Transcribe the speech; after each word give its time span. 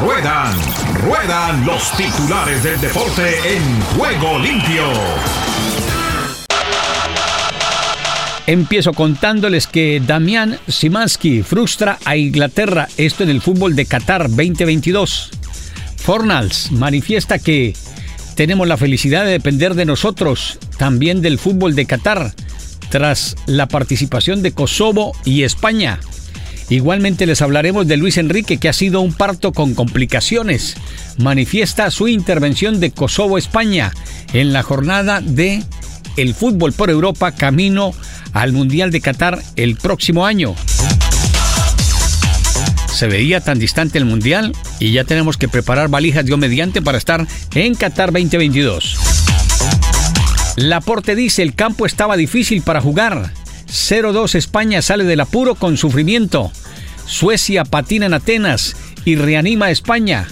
Ruedan, 0.00 0.54
ruedan 1.04 1.64
los 1.64 1.96
titulares 1.96 2.62
del 2.62 2.80
deporte 2.80 3.56
en 3.56 3.80
juego 3.96 4.38
limpio. 4.38 4.84
Empiezo 8.46 8.92
contándoles 8.92 9.66
que 9.66 10.02
Damián 10.06 10.58
Simansky 10.68 11.42
frustra 11.42 11.98
a 12.04 12.16
Inglaterra, 12.16 12.88
esto 12.98 13.24
en 13.24 13.30
el 13.30 13.40
fútbol 13.40 13.74
de 13.74 13.86
Qatar 13.86 14.28
2022. 14.28 15.30
Fornals 15.96 16.70
manifiesta 16.72 17.38
que 17.38 17.74
tenemos 18.34 18.68
la 18.68 18.76
felicidad 18.76 19.24
de 19.24 19.32
depender 19.32 19.74
de 19.74 19.86
nosotros, 19.86 20.58
también 20.76 21.22
del 21.22 21.38
fútbol 21.38 21.74
de 21.74 21.86
Qatar, 21.86 22.34
tras 22.90 23.34
la 23.46 23.66
participación 23.66 24.42
de 24.42 24.52
Kosovo 24.52 25.12
y 25.24 25.42
España. 25.42 25.98
Igualmente 26.68 27.26
les 27.26 27.42
hablaremos 27.42 27.86
de 27.86 27.96
Luis 27.96 28.16
Enrique, 28.18 28.58
que 28.58 28.68
ha 28.68 28.72
sido 28.72 29.00
un 29.00 29.12
parto 29.12 29.52
con 29.52 29.74
complicaciones. 29.74 30.76
Manifiesta 31.18 31.90
su 31.90 32.08
intervención 32.08 32.80
de 32.80 32.90
Kosovo-España 32.90 33.92
en 34.32 34.52
la 34.52 34.62
jornada 34.62 35.20
de 35.20 35.62
el 36.16 36.34
fútbol 36.34 36.72
por 36.72 36.90
Europa 36.90 37.32
camino 37.32 37.92
al 38.32 38.52
Mundial 38.52 38.90
de 38.90 39.00
Qatar 39.00 39.42
el 39.54 39.76
próximo 39.76 40.26
año. 40.26 40.54
Se 42.92 43.06
veía 43.06 43.40
tan 43.40 43.58
distante 43.58 43.98
el 43.98 44.06
Mundial 44.06 44.52
y 44.80 44.92
ya 44.92 45.04
tenemos 45.04 45.36
que 45.36 45.48
preparar 45.48 45.88
valijas 45.88 46.24
Dios 46.24 46.38
mediante 46.38 46.82
para 46.82 46.98
estar 46.98 47.26
en 47.54 47.74
Qatar 47.74 48.10
2022. 48.10 48.96
Laporte 50.56 51.14
dice 51.14 51.42
el 51.42 51.54
campo 51.54 51.86
estaba 51.86 52.16
difícil 52.16 52.62
para 52.62 52.80
jugar. 52.80 53.32
0-2 53.68 54.34
España 54.36 54.80
sale 54.80 55.04
del 55.04 55.20
apuro 55.20 55.54
con 55.54 55.76
sufrimiento. 55.76 56.50
Suecia 57.06 57.64
patina 57.64 58.06
en 58.06 58.14
Atenas 58.14 58.76
y 59.04 59.16
reanima 59.16 59.66
a 59.66 59.70
España. 59.70 60.28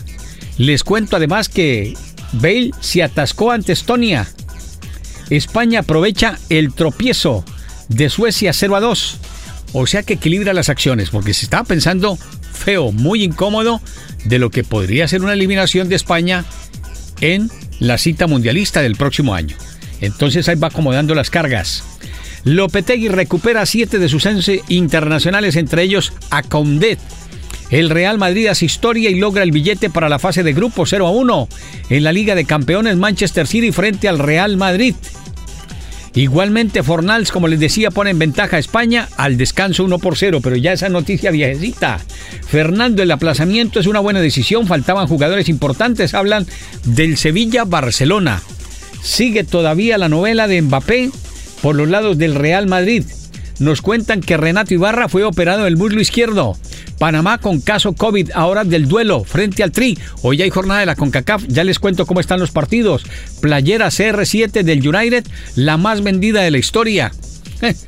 Les 0.58 0.84
cuento 0.84 1.16
además 1.16 1.48
que 1.48 1.94
Bale 2.33 2.70
se 2.81 3.03
atascó 3.03 3.50
ante 3.53 3.72
Estonia. 3.72 4.28
España 5.31 5.81
aprovecha 5.81 6.39
el 6.48 6.72
tropiezo 6.75 7.44
de 7.89 8.11
Suecia 8.11 8.53
0 8.53 8.77
a 8.77 8.81
2. 8.81 9.19
O 9.72 9.86
sea 9.86 10.03
que 10.03 10.14
equilibra 10.14 10.53
las 10.53 10.69
acciones, 10.69 11.11
porque 11.11 11.34
se 11.34 11.44
estaba 11.44 11.64
pensando 11.64 12.16
feo, 12.53 12.92
muy 12.92 13.25
incómodo, 13.25 13.81
de 14.25 14.38
lo 14.38 14.50
que 14.50 14.64
podría 14.64 15.09
ser 15.09 15.22
una 15.22 15.33
eliminación 15.33 15.88
de 15.88 15.97
España 15.97 16.44
en 17.20 17.50
la 17.81 17.98
cita 17.98 18.27
mundialista 18.27 18.83
del 18.83 18.97
próximo 18.97 19.34
año. 19.34 19.56
Entonces 20.00 20.48
ahí 20.48 20.56
va 20.56 20.69
acomodando 20.69 21.14
las 21.14 21.31
cargas. 21.31 21.83
Lopetegui 22.45 23.09
recupera 23.09 23.64
siete 23.67 23.98
de 23.98 24.09
sus 24.09 24.25
11 24.25 24.62
internacionales, 24.69 25.56
entre 25.56 25.83
ellos 25.83 26.12
a 26.31 26.42
Condet. 26.42 26.98
El 27.70 27.91
Real 27.91 28.19
Madrid 28.19 28.47
hace 28.48 28.67
historia 28.67 29.11
y 29.11 29.14
logra 29.14 29.42
el 29.42 29.50
billete 29.50 29.89
para 29.89 30.09
la 30.09 30.19
fase 30.19 30.42
de 30.42 30.53
grupo 30.53 30.84
0 30.87 31.06
a 31.06 31.11
1 31.11 31.48
en 31.91 32.05
la 32.05 32.12
Liga 32.12 32.34
de 32.34 32.45
Campeones 32.45 32.97
Manchester 32.97 33.47
City 33.47 33.72
frente 33.72 34.09
al 34.09 34.19
Real 34.19 34.56
Madrid. 34.56 34.95
Igualmente 36.15 36.84
Fornals, 36.84 37.33
como 37.33 37.48
les 37.48 37.59
decía, 37.59 37.91
pone 37.91 38.11
en 38.11 38.19
ventaja 38.20 38.56
a 38.56 38.61
España 38.61 39.09
al 39.17 39.37
descanso 39.37 39.83
1 39.83 39.98
por 39.98 40.17
0, 40.17 40.39
pero 40.42 40.55
ya 40.55 40.72
esa 40.72 40.89
noticia 40.89 41.33
viejecita. 41.33 41.98
Fernando, 42.47 43.03
el 43.03 43.11
aplazamiento 43.11 43.81
es 43.81 43.89
una 43.89 43.98
buena 43.98 44.20
decisión, 44.20 44.69
faltaban 44.69 45.09
jugadores 45.09 45.48
importantes, 45.48 46.15
hablan 46.15 46.47
del 46.84 47.17
Sevilla-Barcelona. 47.17 48.42
Sigue 49.03 49.42
todavía 49.42 49.98
la 49.98 50.09
novela 50.09 50.47
de 50.47 50.62
Mbappé 50.62 51.11
por 51.64 51.76
los 51.76 51.88
lados 51.88 52.18
del 52.18 52.34
Real 52.34 52.66
Madrid. 52.66 53.04
Nos 53.58 53.80
cuentan 53.80 54.20
que 54.20 54.36
Renato 54.36 54.74
Ibarra 54.74 55.08
fue 55.08 55.24
operado 55.24 55.66
el 55.66 55.78
muslo 55.78 56.02
izquierdo. 56.02 56.58
Panamá 56.98 57.38
con 57.38 57.62
caso 57.62 57.94
COVID 57.94 58.32
ahora 58.34 58.64
del 58.64 58.86
duelo 58.86 59.24
frente 59.24 59.62
al 59.62 59.72
Tri. 59.72 59.98
Hoy 60.20 60.42
hay 60.42 60.50
jornada 60.50 60.80
de 60.80 60.84
la 60.84 60.94
CONCACAF. 60.94 61.44
Ya 61.48 61.64
les 61.64 61.78
cuento 61.78 62.04
cómo 62.04 62.20
están 62.20 62.38
los 62.38 62.50
partidos. 62.50 63.06
Playera 63.40 63.86
CR7 63.86 64.62
del 64.62 64.86
United, 64.86 65.24
la 65.56 65.78
más 65.78 66.03
vendida 66.03 66.42
de 66.42 66.50
la 66.50 66.58
historia. 66.58 67.12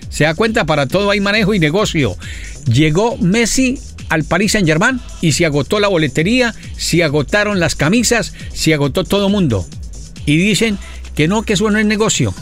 Se 0.08 0.24
da 0.24 0.34
cuenta, 0.34 0.64
para 0.64 0.86
todo 0.86 1.10
hay 1.10 1.20
manejo 1.20 1.52
y 1.52 1.58
negocio. 1.58 2.16
Llegó 2.64 3.18
Messi 3.18 3.78
al 4.08 4.24
Paris 4.24 4.52
Saint 4.52 4.66
Germain 4.66 5.00
y 5.20 5.32
se 5.32 5.44
agotó 5.44 5.80
la 5.80 5.88
boletería, 5.88 6.54
se 6.78 7.04
agotaron 7.04 7.60
las 7.60 7.74
camisas, 7.74 8.32
se 8.54 8.72
agotó 8.72 9.04
todo 9.04 9.28
mundo. 9.28 9.66
Y 10.24 10.38
dicen 10.38 10.78
que 11.14 11.28
no, 11.28 11.42
que 11.42 11.52
eso 11.52 11.70
no 11.70 11.78
es 11.78 11.84
negocio. 11.84 12.32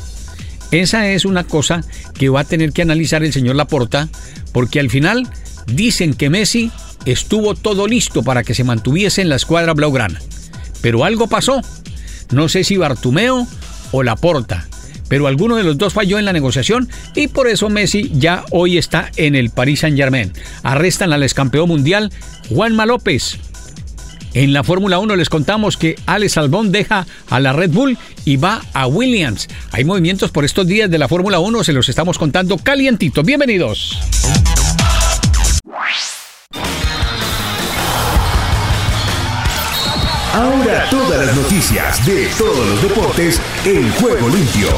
Esa 0.74 1.08
es 1.08 1.24
una 1.24 1.44
cosa 1.44 1.82
que 2.14 2.28
va 2.28 2.40
a 2.40 2.44
tener 2.44 2.72
que 2.72 2.82
analizar 2.82 3.22
el 3.22 3.32
señor 3.32 3.56
Laporta, 3.56 4.08
porque 4.52 4.80
al 4.80 4.90
final 4.90 5.28
Dicen 5.66 6.14
que 6.14 6.30
Messi 6.30 6.70
estuvo 7.04 7.54
todo 7.54 7.86
listo 7.86 8.22
para 8.22 8.42
que 8.42 8.54
se 8.54 8.64
mantuviese 8.64 9.22
en 9.22 9.28
la 9.28 9.36
escuadra 9.36 9.72
blaugrana. 9.72 10.20
Pero 10.80 11.04
algo 11.04 11.26
pasó. 11.26 11.60
No 12.30 12.48
sé 12.48 12.64
si 12.64 12.76
Bartumeo 12.76 13.46
o 13.92 14.02
Laporta. 14.02 14.68
Pero 15.08 15.26
alguno 15.26 15.56
de 15.56 15.64
los 15.64 15.78
dos 15.78 15.92
falló 15.92 16.18
en 16.18 16.24
la 16.24 16.32
negociación 16.32 16.88
y 17.14 17.28
por 17.28 17.48
eso 17.48 17.68
Messi 17.68 18.10
ya 18.14 18.44
hoy 18.50 18.78
está 18.78 19.10
en 19.16 19.34
el 19.34 19.50
Paris 19.50 19.80
Saint 19.80 19.96
Germain. 19.96 20.32
Arrestan 20.62 21.12
al 21.12 21.22
ex 21.22 21.34
campeón 21.34 21.68
mundial 21.68 22.10
Juanma 22.48 22.86
López. 22.86 23.38
En 24.34 24.52
la 24.52 24.64
Fórmula 24.64 24.98
1 24.98 25.14
les 25.14 25.28
contamos 25.28 25.76
que 25.76 25.94
Alex 26.06 26.36
Albón 26.38 26.72
deja 26.72 27.06
a 27.30 27.38
la 27.38 27.52
Red 27.52 27.70
Bull 27.70 27.96
y 28.24 28.36
va 28.36 28.62
a 28.72 28.88
Williams. 28.88 29.48
Hay 29.70 29.84
movimientos 29.84 30.32
por 30.32 30.44
estos 30.44 30.66
días 30.66 30.90
de 30.90 30.98
la 30.98 31.06
Fórmula 31.06 31.38
1, 31.38 31.62
se 31.62 31.72
los 31.72 31.88
estamos 31.88 32.18
contando 32.18 32.58
calientito. 32.58 33.22
Bienvenidos. 33.22 33.96
Ahora 40.32 40.90
todas 40.90 41.26
las 41.26 41.36
noticias 41.36 42.04
de 42.04 42.26
todos 42.36 42.68
los 42.68 42.82
deportes 42.82 43.40
en 43.64 43.88
juego 43.92 44.28
limpio. 44.28 44.68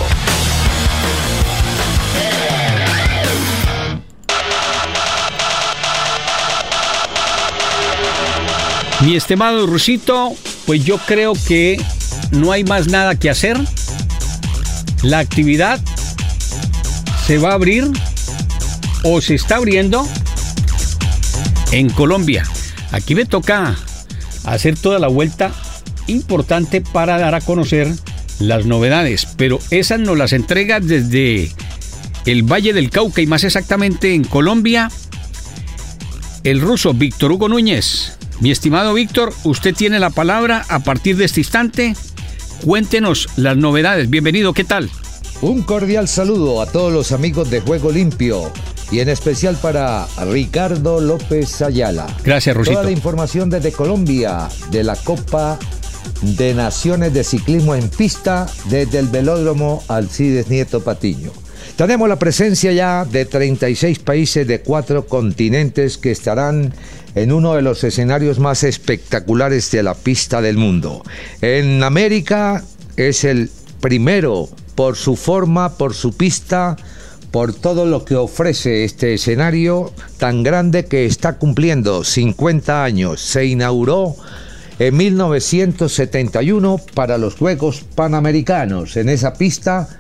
Mi 9.07 9.15
estimado 9.15 9.69
Rusito, 9.69 10.35
pues 10.67 10.85
yo 10.85 10.99
creo 10.99 11.35
que 11.47 11.81
no 12.33 12.51
hay 12.51 12.65
más 12.65 12.89
nada 12.89 13.15
que 13.15 13.31
hacer. 13.31 13.57
La 15.05 15.21
actividad 15.21 15.81
se 17.25 17.39
va 17.39 17.51
a 17.51 17.55
abrir 17.55 17.89
o 19.05 19.21
se 19.21 19.37
está 19.37 19.59
abriendo 19.59 20.05
en 21.71 21.89
Colombia. 21.89 22.49
Aquí 22.91 23.15
me 23.15 23.27
toca 23.27 23.77
hacer 24.45 24.77
toda 24.77 24.99
la 24.99 25.07
vuelta 25.07 25.53
importante 26.09 26.81
para 26.81 27.17
dar 27.17 27.37
a 27.37 27.41
conocer 27.41 27.89
las 28.41 28.67
novedades, 28.67 29.29
pero 29.37 29.61
esas 29.71 30.01
nos 30.01 30.19
las 30.19 30.33
entrega 30.33 30.81
desde 30.81 31.53
el 32.25 32.43
Valle 32.43 32.73
del 32.73 32.91
Cauca 32.91 33.23
y 33.23 33.29
más 33.29 33.45
exactamente 33.45 34.15
en 34.15 34.25
Colombia, 34.25 34.91
el 36.43 36.61
ruso 36.61 36.93
Víctor 36.93 37.31
Hugo 37.31 37.49
Núñez. 37.49 38.17
Mi 38.41 38.51
estimado 38.51 38.93
Víctor, 38.93 39.33
usted 39.45 39.75
tiene 39.75 39.99
la 39.99 40.11
palabra 40.11 40.65
a 40.69 40.81
partir 40.81 41.17
de 41.17 41.25
este 41.25 41.41
instante. 41.41 41.95
Cuéntenos 42.65 43.29
las 43.37 43.57
novedades. 43.57 44.11
Bienvenido, 44.11 44.53
¿qué 44.53 44.65
tal? 44.65 44.91
Un 45.41 45.63
cordial 45.63 46.07
saludo 46.07 46.61
a 46.61 46.67
todos 46.67 46.93
los 46.93 47.13
amigos 47.13 47.51
de 47.51 47.61
Juego 47.61 47.91
Limpio 47.91 48.53
y 48.91 49.01
en 49.01 49.09
especial 49.09 49.57
para 49.57 50.07
Ricardo 50.31 51.01
López 51.01 51.63
Ayala. 51.63 52.07
Gracias, 52.25 52.57
Rosito. 52.57 52.75
Toda 52.75 52.85
la 52.85 52.91
información 52.91 53.51
desde 53.51 53.73
Colombia 53.73 54.49
de 54.71 54.85
la 54.85 54.97
Copa 54.97 55.59
de 56.23 56.55
Naciones 56.55 57.13
de 57.15 57.25
Ciclismo 57.25 57.75
en 57.75 57.89
Pista 57.89 58.47
desde 58.67 58.99
el 58.99 59.09
Velódromo 59.09 59.83
Alcides 59.89 60.49
Nieto 60.49 60.83
Patiño. 60.83 61.33
Tenemos 61.77 62.09
la 62.09 62.19
presencia 62.19 62.73
ya 62.73 63.05
de 63.05 63.27
36 63.27 63.99
países 63.99 64.47
de 64.47 64.63
cuatro 64.63 65.07
continentes 65.07 65.99
que 65.99 66.11
estarán 66.11 66.73
en 67.15 67.33
uno 67.33 67.55
de 67.55 67.61
los 67.61 67.85
escenarios 67.85 68.39
más 68.39 68.63
espectaculares 68.63 69.71
de 69.73 69.83
la 69.83 69.93
pista 69.93 70.41
del 70.41 70.57
mundo. 70.57 71.03
En 71.43 71.83
América 71.83 72.65
es 72.97 73.25
el 73.25 73.51
primero 73.83 74.49
por 74.75 74.97
su 74.97 75.17
forma, 75.17 75.77
por 75.77 75.93
su 75.93 76.17
pista, 76.17 76.79
por 77.31 77.53
todo 77.53 77.85
lo 77.85 78.07
que 78.07 78.17
ofrece 78.17 78.85
este 78.85 79.13
escenario 79.13 79.93
tan 80.17 80.43
grande 80.43 80.87
que 80.87 81.05
está 81.05 81.35
cumpliendo 81.37 82.05
50 82.05 82.85
años. 82.85 83.21
Se 83.21 83.45
inauguró 83.45 84.17
en 84.79 84.97
1971 84.97 86.81
para 86.95 87.19
los 87.19 87.35
Juegos 87.35 87.85
Panamericanos. 87.95 88.97
En 88.97 89.11
esa 89.11 89.35
pista 89.35 89.91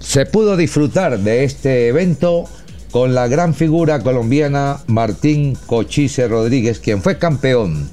se 0.00 0.26
pudo 0.26 0.56
disfrutar 0.56 1.20
de 1.20 1.44
este 1.44 1.86
evento 1.88 2.44
con 2.90 3.14
la 3.14 3.28
gran 3.28 3.54
figura 3.54 4.00
colombiana 4.00 4.80
Martín 4.88 5.56
Cochise 5.66 6.26
Rodríguez, 6.26 6.80
quien 6.80 7.02
fue 7.02 7.18
campeón 7.18 7.88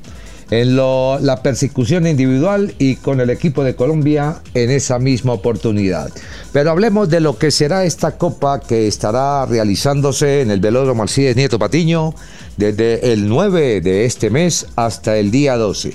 en 0.49 0.77
la 0.77 1.41
persecución 1.43 2.07
individual 2.07 2.73
y 2.79 2.95
con 2.95 3.19
el 3.19 3.29
equipo 3.29 3.63
de 3.63 3.75
Colombia 3.75 4.41
en 4.53 4.71
esa 4.71 4.97
misma 4.97 5.33
oportunidad. 5.33 6.09
Pero 6.53 6.71
hablemos 6.71 7.09
de 7.09 7.19
lo 7.19 7.37
que 7.37 7.51
será 7.51 7.83
esta 7.83 8.17
copa 8.17 8.61
que 8.61 8.87
estará 8.87 9.45
realizándose 9.45 10.41
en 10.41 10.49
el 10.49 10.61
Velódromo 10.61 11.03
Alcides 11.03 11.35
Nieto 11.35 11.59
Patiño 11.59 12.15
desde 12.55 13.11
el 13.11 13.27
9 13.27 13.81
de 13.81 14.05
este 14.05 14.29
mes 14.29 14.67
hasta 14.77 15.17
el 15.17 15.31
día 15.31 15.57
12. 15.57 15.93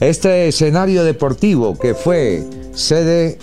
Este 0.00 0.46
escenario 0.46 1.02
deportivo 1.02 1.76
que 1.76 1.94
fue 1.94 2.44
sede 2.72 3.38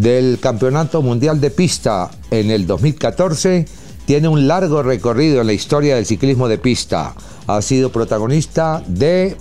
del 0.00 0.38
Campeonato 0.40 1.00
Mundial 1.00 1.40
de 1.40 1.50
Pista 1.50 2.10
en 2.30 2.50
el 2.50 2.66
2014 2.66 3.64
tiene 4.04 4.28
un 4.28 4.46
largo 4.46 4.82
recorrido 4.82 5.40
en 5.40 5.46
la 5.46 5.52
historia 5.52 5.96
del 5.96 6.06
ciclismo 6.06 6.48
de 6.48 6.58
pista. 6.58 7.14
Ha 7.46 7.62
sido 7.62 7.90
protagonista 7.90 8.82
de 8.86 9.36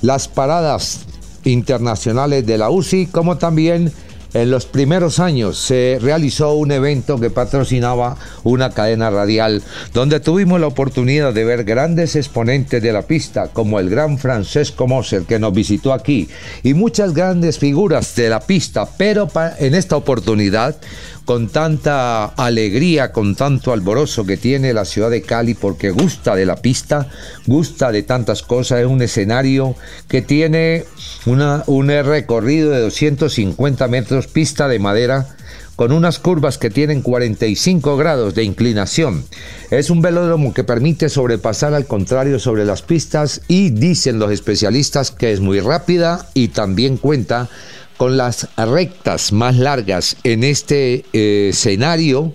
las 0.00 0.26
paradas 0.28 1.06
internacionales 1.44 2.44
de 2.44 2.58
la 2.58 2.70
UCI, 2.70 3.06
como 3.06 3.38
también 3.38 3.92
en 4.34 4.50
los 4.50 4.66
primeros 4.66 5.18
años 5.18 5.58
se 5.58 5.98
realizó 6.00 6.54
un 6.54 6.72
evento 6.72 7.20
que 7.20 7.30
patrocinaba 7.30 8.16
una 8.44 8.70
cadena 8.70 9.10
radial, 9.10 9.62
donde 9.92 10.20
tuvimos 10.20 10.60
la 10.60 10.66
oportunidad 10.66 11.34
de 11.34 11.44
ver 11.44 11.64
grandes 11.64 12.16
exponentes 12.16 12.82
de 12.82 12.92
la 12.92 13.02
pista, 13.02 13.48
como 13.48 13.78
el 13.78 13.90
gran 13.90 14.18
Francesco 14.18 14.86
Moser, 14.86 15.22
que 15.22 15.38
nos 15.38 15.52
visitó 15.52 15.92
aquí, 15.92 16.28
y 16.62 16.74
muchas 16.74 17.14
grandes 17.14 17.58
figuras 17.58 18.14
de 18.16 18.28
la 18.28 18.40
pista, 18.40 18.88
pero 18.96 19.28
en 19.58 19.74
esta 19.74 19.96
oportunidad 19.96 20.76
con 21.24 21.48
tanta 21.48 22.24
alegría, 22.24 23.12
con 23.12 23.34
tanto 23.34 23.72
alborozo 23.72 24.24
que 24.24 24.36
tiene 24.36 24.72
la 24.72 24.84
ciudad 24.84 25.10
de 25.10 25.22
Cali, 25.22 25.54
porque 25.54 25.90
gusta 25.90 26.34
de 26.34 26.46
la 26.46 26.56
pista, 26.56 27.08
gusta 27.46 27.92
de 27.92 28.02
tantas 28.02 28.42
cosas, 28.42 28.80
es 28.80 28.86
un 28.86 29.02
escenario 29.02 29.76
que 30.08 30.22
tiene 30.22 30.84
un 31.26 31.88
recorrido 31.88 32.70
de 32.70 32.80
250 32.80 33.88
metros, 33.88 34.26
pista 34.26 34.68
de 34.68 34.78
madera, 34.78 35.28
con 35.76 35.92
unas 35.92 36.18
curvas 36.18 36.58
que 36.58 36.70
tienen 36.70 37.02
45 37.02 37.96
grados 37.96 38.34
de 38.34 38.44
inclinación. 38.44 39.24
Es 39.70 39.90
un 39.90 40.02
velódromo 40.02 40.52
que 40.52 40.64
permite 40.64 41.08
sobrepasar 41.08 41.74
al 41.74 41.86
contrario 41.86 42.38
sobre 42.38 42.64
las 42.64 42.82
pistas 42.82 43.40
y 43.48 43.70
dicen 43.70 44.18
los 44.18 44.30
especialistas 44.30 45.10
que 45.10 45.32
es 45.32 45.40
muy 45.40 45.60
rápida 45.60 46.28
y 46.34 46.48
también 46.48 46.98
cuenta 46.98 47.48
con 47.96 48.16
las 48.16 48.48
rectas 48.56 49.32
más 49.32 49.56
largas 49.56 50.16
en 50.24 50.44
este 50.44 51.04
eh, 51.12 51.50
escenario 51.50 52.32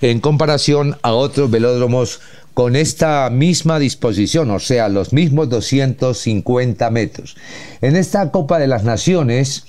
en 0.00 0.20
comparación 0.20 0.96
a 1.02 1.12
otros 1.12 1.50
velódromos 1.50 2.20
con 2.54 2.76
esta 2.76 3.30
misma 3.30 3.78
disposición, 3.78 4.50
o 4.50 4.58
sea, 4.58 4.88
los 4.88 5.12
mismos 5.12 5.48
250 5.48 6.90
metros. 6.90 7.36
En 7.80 7.96
esta 7.96 8.30
Copa 8.30 8.58
de 8.58 8.66
las 8.66 8.84
Naciones, 8.84 9.64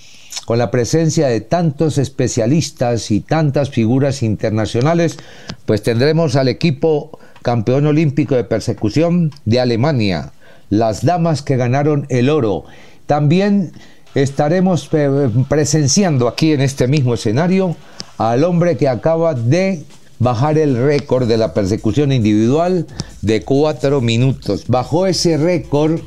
con 0.46 0.58
la 0.58 0.72
presencia 0.72 1.28
de 1.28 1.42
tantos 1.42 1.98
especialistas 1.98 3.12
y 3.12 3.22
tantas 3.22 3.70
figuras 3.70 4.24
internacionales, 4.24 5.18
pues 5.66 5.84
tendremos 5.84 6.36
al 6.36 6.48
equipo 6.48 7.20
campeón 7.42 7.86
olímpico 7.88 8.36
de 8.36 8.44
persecución 8.44 9.32
de 9.46 9.60
Alemania, 9.60 10.34
las 10.70 11.06
damas 11.06 11.42
que 11.42 11.58
ganaron 11.58 12.08
el 12.10 12.30
oro. 12.30 12.66
También 13.06 13.74
estaremos 14.16 14.90
eh, 14.92 15.30
presenciando 15.48 16.28
aquí 16.28 16.54
en 16.54 16.62
este 16.62 16.88
mismo 16.88 17.14
escenario 17.14 17.76
al 18.18 18.44
hombre 18.44 18.78
que 18.78 18.88
acaba 18.88 19.34
de 19.34 19.84
bajar 20.20 20.58
el 20.58 20.78
récord 20.78 21.28
de 21.28 21.38
la 21.38 21.54
persecución 21.54 22.12
individual 22.12 22.86
de 23.22 23.42
cuatro 23.42 24.02
minutos. 24.02 24.66
Bajó 24.68 25.08
ese 25.08 25.38
récord 25.38 26.00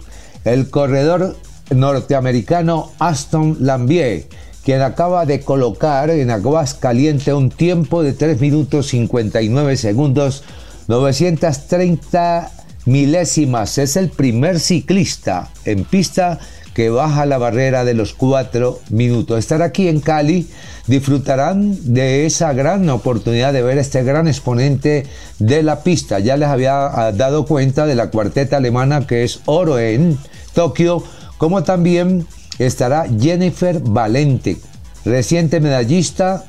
el 0.45 0.71
corredor 0.71 1.37
norteamericano 1.75 2.93
Aston 2.99 3.57
Lambier, 3.61 4.27
quien 4.63 4.83
acaba 4.83 5.27
de 5.27 5.41
colocar 5.41 6.11
en 6.11 6.31
Aguas 6.31 6.75
Caliente 6.75 7.33
un 7.35 7.51
tiempo 7.51 8.03
de 8.03 8.13
3 8.13 8.41
minutos 8.41 8.89
59 8.89 9.77
segundos, 9.77 10.45
930 10.89 12.51
milésimas. 12.87 13.79
Es 13.79 13.97
el 13.97 14.11
primer 14.11 14.61
ciclista 14.61 15.51
en 15.65 15.85
pista 15.85 16.39
que 16.75 16.91
baja 16.91 17.25
la 17.25 17.39
barrera 17.39 17.85
de 17.85 17.95
los 17.95 18.13
cuatro 18.13 18.81
minutos. 18.91 19.39
Estar 19.39 19.63
aquí 19.63 19.89
en 19.89 20.01
Cali 20.01 20.49
disfrutarán 20.87 21.95
de 21.95 22.27
esa 22.27 22.53
gran 22.53 22.89
oportunidad 22.91 23.53
de 23.53 23.63
ver 23.63 23.79
este 23.79 24.03
gran 24.03 24.27
exponente 24.27 25.07
de 25.39 25.63
la 25.63 25.83
pista. 25.83 26.19
Ya 26.19 26.37
les 26.37 26.49
había 26.49 26.87
ah, 26.87 27.13
dado 27.13 27.47
cuenta 27.47 27.87
de 27.87 27.95
la 27.95 28.11
cuarteta 28.11 28.57
alemana 28.57 29.07
que 29.07 29.23
es 29.23 29.41
oro 29.47 29.79
en 29.79 30.19
Tokio, 30.53 31.03
como 31.39 31.63
también 31.63 32.27
estará 32.59 33.07
Jennifer 33.21 33.81
Valente, 33.81 34.57
reciente 35.05 35.61
medallista 35.61 36.45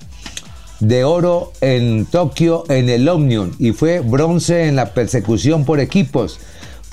de 0.80 1.04
oro 1.04 1.54
en 1.62 2.06
Tokio 2.06 2.66
en 2.70 2.90
el 2.90 3.08
Omnium 3.08 3.52
y 3.60 3.72
fue 3.72 4.02
bronce 4.02 4.68
en 4.68 4.76
la 4.76 4.94
persecución 4.94 5.66
por 5.66 5.80
equipos 5.80 6.40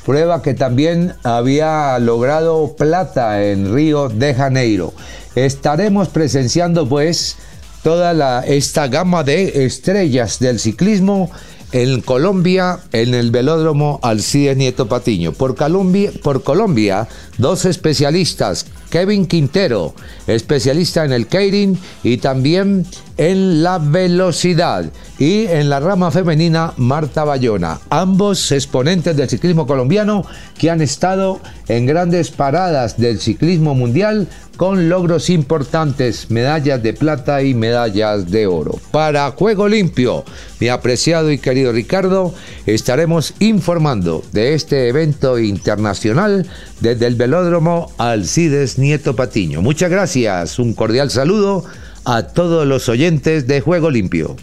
prueba 0.05 0.43
que 0.43 0.55
también 0.55 1.15
había 1.23 1.99
logrado 1.99 2.75
plata 2.77 3.45
en 3.45 3.75
Río 3.75 4.09
de 4.09 4.35
Janeiro. 4.35 4.93
Estaremos 5.35 6.09
presenciando 6.09 6.89
pues 6.89 7.37
toda 7.83 8.45
esta 8.45 8.89
gama 8.89 9.25
de 9.25 9.65
estrellas 9.65 10.39
del 10.39 10.59
ciclismo 10.59 11.31
en 11.73 12.03
Colombia, 12.03 12.81
en 12.93 13.15
el 13.15 13.31
velódromo 13.31 13.99
Alcides 14.03 14.57
Nieto 14.57 14.89
Patiño. 14.89 15.33
Por 15.33 15.57
Colombia, 15.57 16.11
por 16.23 16.43
Colombia, 16.43 17.09
dos 17.39 17.65
especialistas, 17.65 18.67
Kevin 18.93 19.25
Quintero, 19.25 19.95
especialista 20.27 21.03
en 21.07 21.15
el 21.15 21.27
Keirin 21.27 21.79
y 22.05 22.19
también 22.19 22.85
en 23.17 23.63
la 23.63 23.79
velocidad. 23.79 24.85
Y 25.19 25.47
en 25.47 25.71
la 25.71 25.81
rama 25.81 26.11
femenina, 26.11 26.75
Marta 26.77 27.25
Bayona. 27.25 27.81
Ambos 27.89 28.53
exponentes 28.53 29.17
del 29.17 29.31
ciclismo 29.31 29.67
colombiano 29.67 30.27
que 30.59 30.69
han 30.69 30.83
estado 30.83 31.41
en 31.69 31.87
grandes 31.87 32.31
paradas 32.31 32.99
del 32.99 33.19
ciclismo 33.19 33.75
mundial 33.75 34.29
con 34.57 34.89
logros 34.89 35.31
importantes, 35.31 36.31
medallas 36.31 36.83
de 36.83 36.93
plata 36.93 37.43
y 37.43 37.55
medallas 37.55 38.31
de 38.31 38.47
oro. 38.47 38.79
Para 38.91 39.31
Juego 39.31 39.69
Limpio, 39.69 40.25
mi 40.61 40.69
apreciado 40.69 41.31
y 41.31 41.39
querido 41.39 41.73
Ricardo, 41.73 42.35
estaremos 42.67 43.35
informando 43.39 44.23
de 44.33 44.55
este 44.55 44.89
evento 44.89 45.39
internacional 45.39 46.47
desde 46.81 47.07
el 47.07 47.15
velódromo 47.15 47.93
Alcides 47.99 48.79
Nieto 48.83 49.17
Patiño. 49.17 49.63
Muchas 49.63 49.91
gracias, 49.91 50.59
un 50.59 50.75
cordial 50.75 51.11
saludo 51.11 51.65
a 52.05 52.25
todos 52.25 52.67
los 52.67 52.89
oyentes 52.89 53.47
de 53.47 53.61
Juego 53.61 53.91
Limpio. 53.91 54.37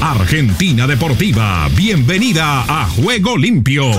Argentina 0.00 0.86
Deportiva, 0.86 1.68
bienvenida 1.76 2.64
a 2.68 2.88
Juego 2.88 3.36
Limpio. 3.36 3.90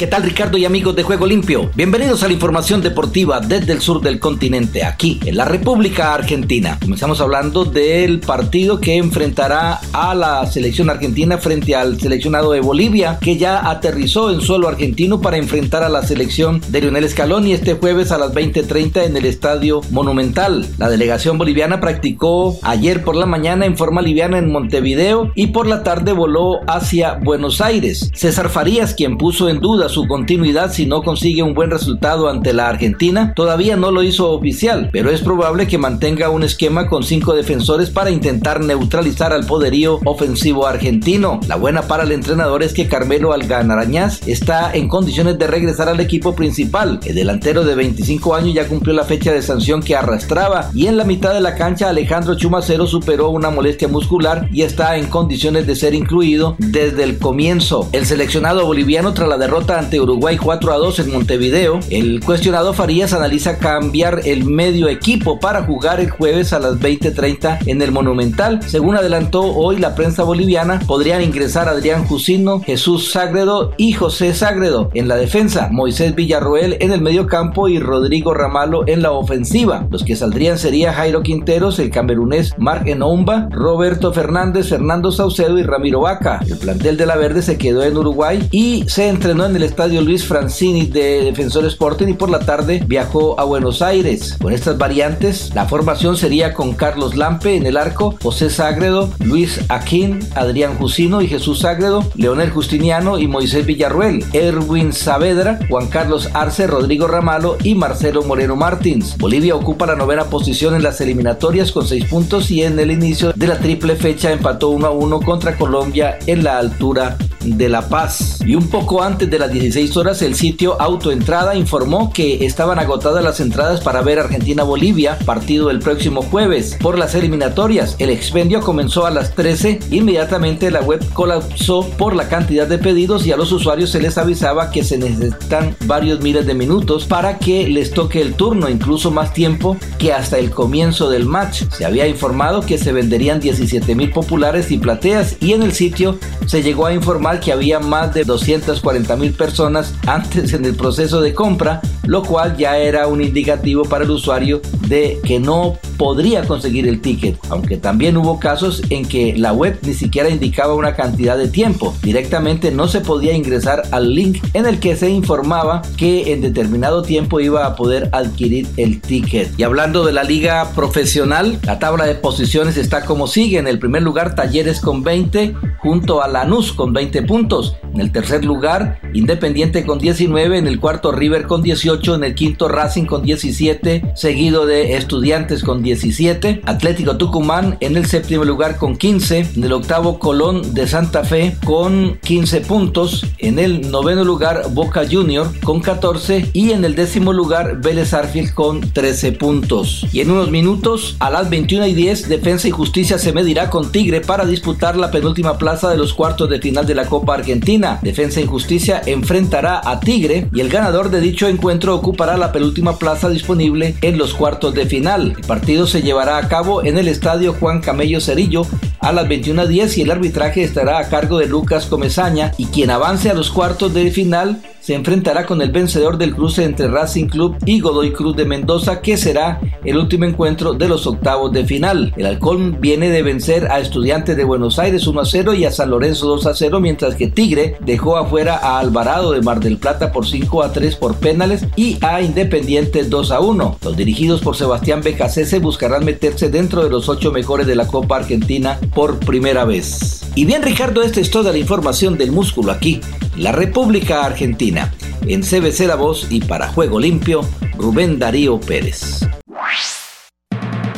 ¿Qué 0.00 0.06
tal 0.06 0.22
Ricardo 0.22 0.56
y 0.56 0.64
amigos 0.64 0.96
de 0.96 1.02
Juego 1.02 1.26
Limpio? 1.26 1.70
Bienvenidos 1.74 2.22
a 2.22 2.26
la 2.26 2.32
información 2.32 2.80
deportiva 2.80 3.38
desde 3.38 3.74
el 3.74 3.82
sur 3.82 4.00
del 4.00 4.18
continente, 4.18 4.82
aquí 4.82 5.20
en 5.26 5.36
la 5.36 5.44
República 5.44 6.14
Argentina. 6.14 6.78
Comenzamos 6.80 7.20
hablando 7.20 7.66
del 7.66 8.20
partido 8.20 8.80
que 8.80 8.96
enfrentará 8.96 9.78
a 9.92 10.14
la 10.14 10.46
selección 10.46 10.88
argentina 10.88 11.36
frente 11.36 11.76
al 11.76 12.00
seleccionado 12.00 12.52
de 12.52 12.60
Bolivia, 12.60 13.18
que 13.20 13.36
ya 13.36 13.68
aterrizó 13.68 14.30
en 14.30 14.40
suelo 14.40 14.68
argentino 14.68 15.20
para 15.20 15.36
enfrentar 15.36 15.82
a 15.82 15.90
la 15.90 16.02
selección 16.02 16.62
de 16.68 16.80
Lionel 16.80 17.06
Scaloni 17.06 17.52
este 17.52 17.74
jueves 17.74 18.10
a 18.10 18.16
las 18.16 18.32
20:30 18.32 19.04
en 19.04 19.18
el 19.18 19.26
Estadio 19.26 19.82
Monumental. 19.90 20.66
La 20.78 20.88
delegación 20.88 21.36
boliviana 21.36 21.78
practicó 21.78 22.58
ayer 22.62 23.04
por 23.04 23.16
la 23.16 23.26
mañana 23.26 23.66
en 23.66 23.76
forma 23.76 24.00
liviana 24.00 24.38
en 24.38 24.50
Montevideo 24.50 25.30
y 25.34 25.48
por 25.48 25.66
la 25.66 25.82
tarde 25.82 26.14
voló 26.14 26.60
hacia 26.68 27.18
Buenos 27.22 27.60
Aires. 27.60 28.10
César 28.14 28.48
Farías, 28.48 28.94
quien 28.94 29.18
puso 29.18 29.50
en 29.50 29.60
duda 29.60 29.89
su 29.90 30.06
continuidad 30.06 30.72
si 30.72 30.86
no 30.86 31.02
consigue 31.02 31.42
un 31.42 31.54
buen 31.54 31.70
resultado 31.70 32.28
ante 32.28 32.54
la 32.54 32.68
Argentina, 32.68 33.34
todavía 33.34 33.76
no 33.76 33.90
lo 33.90 34.02
hizo 34.02 34.30
oficial, 34.30 34.88
pero 34.92 35.10
es 35.10 35.20
probable 35.20 35.66
que 35.66 35.78
mantenga 35.78 36.30
un 36.30 36.42
esquema 36.42 36.86
con 36.86 37.02
cinco 37.02 37.34
defensores 37.34 37.90
para 37.90 38.10
intentar 38.10 38.60
neutralizar 38.60 39.32
al 39.32 39.46
poderío 39.46 40.00
ofensivo 40.04 40.66
argentino. 40.66 41.40
La 41.46 41.56
buena 41.56 41.82
para 41.82 42.04
el 42.04 42.12
entrenador 42.12 42.62
es 42.62 42.72
que 42.72 42.88
Carmelo 42.88 43.32
Alganarañaz 43.32 44.26
está 44.26 44.72
en 44.72 44.88
condiciones 44.88 45.38
de 45.38 45.46
regresar 45.46 45.88
al 45.88 46.00
equipo 46.00 46.34
principal. 46.34 47.00
El 47.04 47.16
delantero 47.16 47.64
de 47.64 47.74
25 47.74 48.34
años 48.34 48.54
ya 48.54 48.68
cumplió 48.68 48.94
la 48.94 49.04
fecha 49.04 49.32
de 49.32 49.42
sanción 49.42 49.82
que 49.82 49.96
arrastraba 49.96 50.70
y 50.74 50.86
en 50.86 50.96
la 50.96 51.04
mitad 51.04 51.34
de 51.34 51.40
la 51.40 51.54
cancha 51.54 51.88
Alejandro 51.88 52.36
Chumacero 52.36 52.86
superó 52.86 53.30
una 53.30 53.50
molestia 53.50 53.88
muscular 53.88 54.48
y 54.52 54.62
está 54.62 54.96
en 54.96 55.06
condiciones 55.06 55.66
de 55.66 55.76
ser 55.76 55.94
incluido 55.94 56.56
desde 56.58 57.02
el 57.04 57.18
comienzo. 57.18 57.88
El 57.92 58.06
seleccionado 58.06 58.66
boliviano 58.66 59.12
tras 59.12 59.28
la 59.28 59.38
derrota 59.38 59.79
ante 59.80 59.98
Uruguay 59.98 60.36
4 60.36 60.72
a 60.72 60.76
2 60.76 60.98
en 60.98 61.12
Montevideo, 61.12 61.80
el 61.88 62.20
cuestionado 62.20 62.74
Farías 62.74 63.14
analiza 63.14 63.56
cambiar 63.56 64.20
el 64.26 64.44
medio 64.44 64.88
equipo 64.88 65.40
para 65.40 65.62
jugar 65.62 66.00
el 66.00 66.10
jueves 66.10 66.52
a 66.52 66.58
las 66.58 66.78
20:30 66.78 67.60
en 67.64 67.80
el 67.80 67.90
Monumental. 67.90 68.60
Según 68.66 68.96
adelantó 68.96 69.40
hoy 69.40 69.78
la 69.78 69.94
prensa 69.94 70.22
boliviana, 70.22 70.80
podrían 70.86 71.22
ingresar 71.22 71.66
Adrián 71.66 72.04
Jusino, 72.04 72.60
Jesús 72.60 73.10
Sagredo 73.10 73.72
y 73.78 73.92
José 73.92 74.34
Sagredo 74.34 74.90
en 74.92 75.08
la 75.08 75.16
defensa, 75.16 75.68
Moisés 75.72 76.14
Villarroel 76.14 76.76
en 76.80 76.92
el 76.92 77.00
medio 77.00 77.26
campo 77.26 77.68
y 77.68 77.78
Rodrigo 77.78 78.34
Ramalo 78.34 78.86
en 78.86 79.00
la 79.00 79.12
ofensiva. 79.12 79.86
Los 79.90 80.04
que 80.04 80.14
saldrían 80.14 80.58
sería 80.58 80.92
Jairo 80.92 81.22
Quinteros, 81.22 81.78
el 81.78 81.90
camerunés 81.90 82.52
Mark 82.58 82.86
Enomba, 82.86 83.48
Roberto 83.50 84.12
Fernández, 84.12 84.68
Fernando 84.68 85.10
Saucedo 85.10 85.58
y 85.58 85.62
Ramiro 85.62 86.00
Vaca. 86.00 86.40
El 86.46 86.58
plantel 86.58 86.98
de 86.98 87.06
la 87.06 87.16
Verde 87.16 87.40
se 87.40 87.56
quedó 87.56 87.82
en 87.82 87.96
Uruguay 87.96 88.46
y 88.50 88.84
se 88.86 89.08
entrenó 89.08 89.46
en 89.46 89.56
el 89.56 89.69
estadio 89.70 90.02
Luis 90.02 90.26
Francini 90.26 90.86
de 90.86 91.24
Defensor 91.24 91.64
Sporting 91.64 92.08
y 92.08 92.14
por 92.14 92.28
la 92.28 92.40
tarde 92.40 92.82
viajó 92.86 93.38
a 93.38 93.44
Buenos 93.44 93.82
Aires. 93.82 94.36
Con 94.42 94.52
estas 94.52 94.78
variantes, 94.78 95.52
la 95.54 95.66
formación 95.66 96.16
sería 96.16 96.54
con 96.54 96.74
Carlos 96.74 97.16
Lampe 97.16 97.54
en 97.54 97.66
el 97.66 97.76
arco, 97.76 98.16
José 98.20 98.50
Sagredo, 98.50 99.08
Luis 99.20 99.60
Aquín, 99.68 100.18
Adrián 100.34 100.76
Jusino 100.76 101.22
y 101.22 101.28
Jesús 101.28 101.60
Sagredo, 101.60 102.04
Leonel 102.16 102.50
Justiniano 102.50 103.18
y 103.18 103.28
Moisés 103.28 103.64
Villarruel, 103.64 104.24
Erwin 104.32 104.92
Saavedra, 104.92 105.60
Juan 105.68 105.86
Carlos 105.86 106.28
Arce, 106.34 106.66
Rodrigo 106.66 107.06
Ramalo 107.06 107.56
y 107.62 107.76
Marcelo 107.76 108.22
Moreno 108.24 108.56
Martins. 108.56 109.16
Bolivia 109.18 109.54
ocupa 109.54 109.86
la 109.86 109.94
novena 109.94 110.24
posición 110.24 110.74
en 110.74 110.82
las 110.82 111.00
eliminatorias 111.00 111.70
con 111.70 111.86
seis 111.86 112.04
puntos 112.06 112.50
y 112.50 112.64
en 112.64 112.76
el 112.80 112.90
inicio 112.90 113.32
de 113.34 113.46
la 113.46 113.58
triple 113.60 113.94
fecha 113.94 114.32
empató 114.32 114.70
1 114.70 114.86
a 114.88 114.90
1 114.90 115.20
contra 115.20 115.56
Colombia 115.56 116.18
en 116.26 116.42
la 116.42 116.58
altura 116.58 117.16
de 117.44 117.68
La 117.68 117.88
Paz. 117.88 118.38
Y 118.44 118.54
un 118.54 118.68
poco 118.68 119.02
antes 119.02 119.30
de 119.30 119.38
las 119.38 119.52
16 119.52 119.96
horas, 119.96 120.22
el 120.22 120.34
sitio 120.34 120.80
Autoentrada 120.80 121.54
informó 121.54 122.12
que 122.12 122.44
estaban 122.44 122.78
agotadas 122.78 123.22
las 123.22 123.40
entradas 123.40 123.80
para 123.80 124.02
ver 124.02 124.18
Argentina-Bolivia, 124.18 125.18
partido 125.24 125.70
el 125.70 125.78
próximo 125.78 126.22
jueves. 126.22 126.76
Por 126.80 126.98
las 126.98 127.14
eliminatorias, 127.14 127.96
el 127.98 128.10
expendio 128.10 128.60
comenzó 128.60 129.06
a 129.06 129.10
las 129.10 129.34
13. 129.34 129.80
Inmediatamente 129.90 130.70
la 130.70 130.80
web 130.80 131.04
colapsó 131.12 131.88
por 131.98 132.14
la 132.14 132.28
cantidad 132.28 132.66
de 132.66 132.78
pedidos 132.78 133.26
y 133.26 133.32
a 133.32 133.36
los 133.36 133.52
usuarios 133.52 133.90
se 133.90 134.00
les 134.00 134.18
avisaba 134.18 134.70
que 134.70 134.84
se 134.84 134.98
necesitan 134.98 135.76
varios 135.86 136.20
miles 136.20 136.46
de 136.46 136.54
minutos 136.54 137.06
para 137.06 137.38
que 137.38 137.68
les 137.68 137.92
toque 137.92 138.20
el 138.20 138.34
turno, 138.34 138.68
incluso 138.68 139.10
más 139.10 139.32
tiempo 139.32 139.76
que 139.98 140.12
hasta 140.12 140.38
el 140.38 140.50
comienzo 140.50 141.10
del 141.10 141.26
match. 141.26 141.62
Se 141.70 141.84
había 141.84 142.06
informado 142.06 142.60
que 142.60 142.78
se 142.78 142.92
venderían 142.92 143.40
17 143.40 143.94
mil 143.94 144.10
populares 144.10 144.70
y 144.70 144.78
plateas 144.78 145.36
y 145.40 145.52
en 145.52 145.62
el 145.62 145.72
sitio 145.72 146.18
se 146.46 146.62
llegó 146.62 146.86
a 146.86 146.92
informar 146.92 147.29
que 147.38 147.52
había 147.52 147.78
más 147.78 148.14
de 148.14 148.24
240 148.24 149.14
mil 149.16 149.32
personas 149.32 149.94
antes 150.06 150.52
en 150.52 150.64
el 150.64 150.74
proceso 150.74 151.20
de 151.20 151.34
compra, 151.34 151.80
lo 152.06 152.22
cual 152.22 152.56
ya 152.56 152.78
era 152.78 153.06
un 153.06 153.20
indicativo 153.20 153.84
para 153.84 154.04
el 154.04 154.10
usuario 154.10 154.60
de 154.90 155.20
que 155.24 155.38
no 155.38 155.78
podría 155.96 156.42
conseguir 156.42 156.88
el 156.88 157.00
ticket, 157.00 157.38
aunque 157.48 157.76
también 157.76 158.16
hubo 158.16 158.40
casos 158.40 158.82
en 158.90 159.06
que 159.06 159.34
la 159.36 159.52
web 159.52 159.78
ni 159.82 159.94
siquiera 159.94 160.28
indicaba 160.28 160.74
una 160.74 160.94
cantidad 160.94 161.38
de 161.38 161.48
tiempo. 161.48 161.94
Directamente 162.02 162.72
no 162.72 162.88
se 162.88 163.00
podía 163.00 163.32
ingresar 163.32 163.82
al 163.92 164.14
link 164.14 164.44
en 164.52 164.66
el 164.66 164.80
que 164.80 164.96
se 164.96 165.08
informaba 165.08 165.82
que 165.96 166.32
en 166.32 166.40
determinado 166.40 167.02
tiempo 167.02 167.38
iba 167.38 167.64
a 167.64 167.76
poder 167.76 168.08
adquirir 168.12 168.66
el 168.76 169.00
ticket. 169.00 169.58
Y 169.58 169.62
hablando 169.62 170.04
de 170.04 170.12
la 170.12 170.24
liga 170.24 170.72
profesional, 170.74 171.60
la 171.62 171.78
tabla 171.78 172.04
de 172.06 172.16
posiciones 172.16 172.76
está 172.76 173.04
como 173.04 173.28
sigue. 173.28 173.58
En 173.58 173.68
el 173.68 173.78
primer 173.78 174.02
lugar, 174.02 174.34
Talleres 174.34 174.80
con 174.80 175.04
20, 175.04 175.54
junto 175.78 176.20
a 176.20 176.28
Lanús 176.28 176.72
con 176.72 176.92
20 176.92 177.22
puntos. 177.22 177.76
En 177.94 178.00
el 178.00 178.10
tercer 178.10 178.44
lugar, 178.44 179.00
Independiente 179.12 179.84
con 179.84 179.98
19, 179.98 180.58
en 180.58 180.66
el 180.66 180.80
cuarto 180.80 181.12
River 181.12 181.46
con 181.46 181.62
18, 181.62 182.14
en 182.14 182.24
el 182.24 182.34
quinto 182.34 182.68
Racing 182.68 183.04
con 183.04 183.22
17, 183.22 184.12
seguido 184.14 184.66
de 184.66 184.79
Estudiantes 184.96 185.62
con 185.62 185.82
17, 185.82 186.62
Atlético 186.64 187.16
Tucumán 187.16 187.76
en 187.80 187.96
el 187.96 188.06
séptimo 188.06 188.44
lugar 188.44 188.76
con 188.76 188.96
15, 188.96 189.50
en 189.56 189.64
el 189.64 189.72
octavo 189.72 190.18
Colón 190.18 190.74
de 190.74 190.86
Santa 190.86 191.24
Fe 191.24 191.56
con 191.64 192.18
15 192.22 192.60
puntos, 192.62 193.26
en 193.38 193.58
el 193.58 193.90
noveno 193.90 194.24
lugar 194.24 194.64
Boca 194.70 195.02
Junior 195.10 195.50
con 195.62 195.80
14 195.80 196.50
y 196.52 196.72
en 196.72 196.84
el 196.84 196.94
décimo 196.94 197.32
lugar 197.32 197.80
Vélez 197.80 198.14
Arfield 198.14 198.54
con 198.54 198.80
13 198.80 199.32
puntos. 199.32 200.06
Y 200.12 200.20
en 200.20 200.30
unos 200.30 200.50
minutos, 200.50 201.16
a 201.20 201.30
las 201.30 201.50
21 201.50 201.86
y 201.86 201.94
10, 201.94 202.28
Defensa 202.28 202.68
y 202.68 202.70
Justicia 202.70 203.18
se 203.18 203.32
medirá 203.32 203.70
con 203.70 203.92
Tigre 203.92 204.20
para 204.20 204.44
disputar 204.44 204.96
la 204.96 205.10
penúltima 205.10 205.58
plaza 205.58 205.90
de 205.90 205.96
los 205.96 206.14
cuartos 206.14 206.48
de 206.48 206.60
final 206.60 206.86
de 206.86 206.94
la 206.94 207.06
Copa 207.06 207.34
Argentina. 207.34 207.98
Defensa 208.02 208.40
y 208.40 208.46
Justicia 208.46 209.02
enfrentará 209.06 209.80
a 209.84 210.00
Tigre 210.00 210.48
y 210.52 210.60
el 210.60 210.68
ganador 210.68 211.10
de 211.10 211.20
dicho 211.20 211.48
encuentro 211.48 211.94
ocupará 211.94 212.36
la 212.36 212.52
penúltima 212.52 212.98
plaza 212.98 213.28
disponible 213.28 213.96
en 214.02 214.18
los 214.18 214.34
cuartos 214.34 214.69
de 214.74 214.86
final. 214.86 215.34
El 215.36 215.46
partido 215.46 215.86
se 215.86 216.02
llevará 216.02 216.38
a 216.38 216.48
cabo 216.48 216.84
en 216.84 216.98
el 216.98 217.08
estadio 217.08 217.52
Juan 217.52 217.80
Camello 217.80 218.20
Cerillo 218.20 218.66
a 219.00 219.12
las 219.12 219.26
21.10 219.26 219.98
y 219.98 220.02
el 220.02 220.10
arbitraje 220.10 220.62
estará 220.62 220.98
a 220.98 221.08
cargo 221.08 221.38
de 221.38 221.46
Lucas 221.46 221.86
Comezaña 221.86 222.52
y 222.58 222.66
quien 222.66 222.90
avance 222.90 223.30
a 223.30 223.34
los 223.34 223.50
cuartos 223.50 223.92
de 223.94 224.10
final 224.10 224.60
se 224.80 224.94
enfrentará 224.94 225.46
con 225.46 225.60
el 225.60 225.70
vencedor 225.70 226.16
del 226.18 226.34
cruce 226.34 226.64
entre 226.64 226.88
Racing 226.88 227.26
Club 227.26 227.56
y 227.66 227.80
Godoy 227.80 228.12
Cruz 228.12 228.34
de 228.34 228.46
Mendoza, 228.46 229.00
que 229.02 229.16
será 229.16 229.60
el 229.84 229.98
último 229.98 230.24
encuentro 230.24 230.72
de 230.72 230.88
los 230.88 231.06
octavos 231.06 231.52
de 231.52 231.64
final. 231.64 232.14
El 232.16 232.26
Halcón 232.26 232.78
viene 232.80 233.10
de 233.10 233.22
vencer 233.22 233.70
a 233.70 233.78
Estudiantes 233.78 234.36
de 234.36 234.44
Buenos 234.44 234.78
Aires 234.78 235.06
1 235.06 235.20
a 235.20 235.24
0 235.26 235.54
y 235.54 235.64
a 235.64 235.70
San 235.70 235.90
Lorenzo 235.90 236.26
2 236.28 236.46
a 236.46 236.54
0, 236.54 236.80
mientras 236.80 237.14
que 237.14 237.28
Tigre 237.28 237.76
dejó 237.80 238.16
afuera 238.16 238.56
a 238.56 238.78
Alvarado 238.78 239.32
de 239.32 239.42
Mar 239.42 239.60
del 239.60 239.76
Plata 239.76 240.12
por 240.12 240.26
5 240.26 240.62
a 240.62 240.72
3 240.72 240.96
por 240.96 241.16
penales 241.16 241.66
y 241.76 241.98
a 242.00 242.22
Independiente 242.22 243.04
2 243.04 243.30
a 243.32 243.40
1. 243.40 243.78
Los 243.82 243.96
dirigidos 243.96 244.40
por 244.40 244.56
Sebastián 244.56 245.02
Becasese 245.02 245.58
buscarán 245.58 246.04
meterse 246.04 246.48
dentro 246.48 246.82
de 246.82 246.90
los 246.90 247.08
ocho 247.08 247.32
mejores 247.32 247.66
de 247.66 247.76
la 247.76 247.86
Copa 247.86 248.16
Argentina 248.16 248.78
por 248.94 249.18
primera 249.18 249.64
vez. 249.64 250.22
Y 250.34 250.44
bien 250.44 250.62
Ricardo, 250.62 251.02
esta 251.02 251.20
es 251.20 251.30
toda 251.30 251.52
la 251.52 251.58
información 251.58 252.16
del 252.18 252.32
músculo 252.32 252.72
aquí, 252.72 253.00
la 253.36 253.52
República 253.52 254.24
Argentina. 254.24 254.92
En 255.26 255.42
CBC 255.42 255.80
La 255.86 255.96
Voz 255.96 256.26
y 256.30 256.40
para 256.40 256.68
Juego 256.68 256.98
Limpio, 256.98 257.42
Rubén 257.76 258.18
Darío 258.18 258.60
Pérez. 258.60 259.26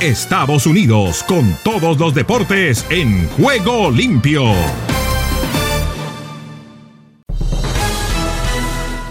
Estados 0.00 0.66
Unidos 0.66 1.22
con 1.22 1.56
todos 1.62 1.99
los 1.99 2.14
deportes 2.14 2.84
en 2.90 3.28
Juego 3.30 3.90
Limpio. 3.90 4.42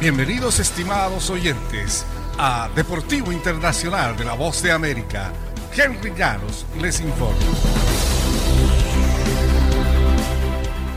Bienvenidos 0.01 0.59
estimados 0.59 1.29
oyentes 1.29 2.05
a 2.37 2.69
Deportivo 2.75 3.31
Internacional 3.31 4.17
de 4.17 4.25
la 4.25 4.33
Voz 4.33 4.61
de 4.63 4.71
América. 4.71 5.31
Henry 5.73 6.11
Llanos 6.17 6.65
les 6.81 6.99
informa. 6.99 7.37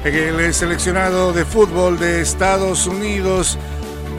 El 0.04 0.52
seleccionado 0.52 1.32
de 1.32 1.46
fútbol 1.46 1.98
de 1.98 2.20
Estados 2.20 2.86
Unidos, 2.86 3.56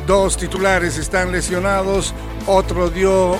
dos 0.07 0.35
titulares 0.35 0.97
están 0.97 1.31
lesionados, 1.31 2.11
otro 2.47 2.89
dio 2.89 3.37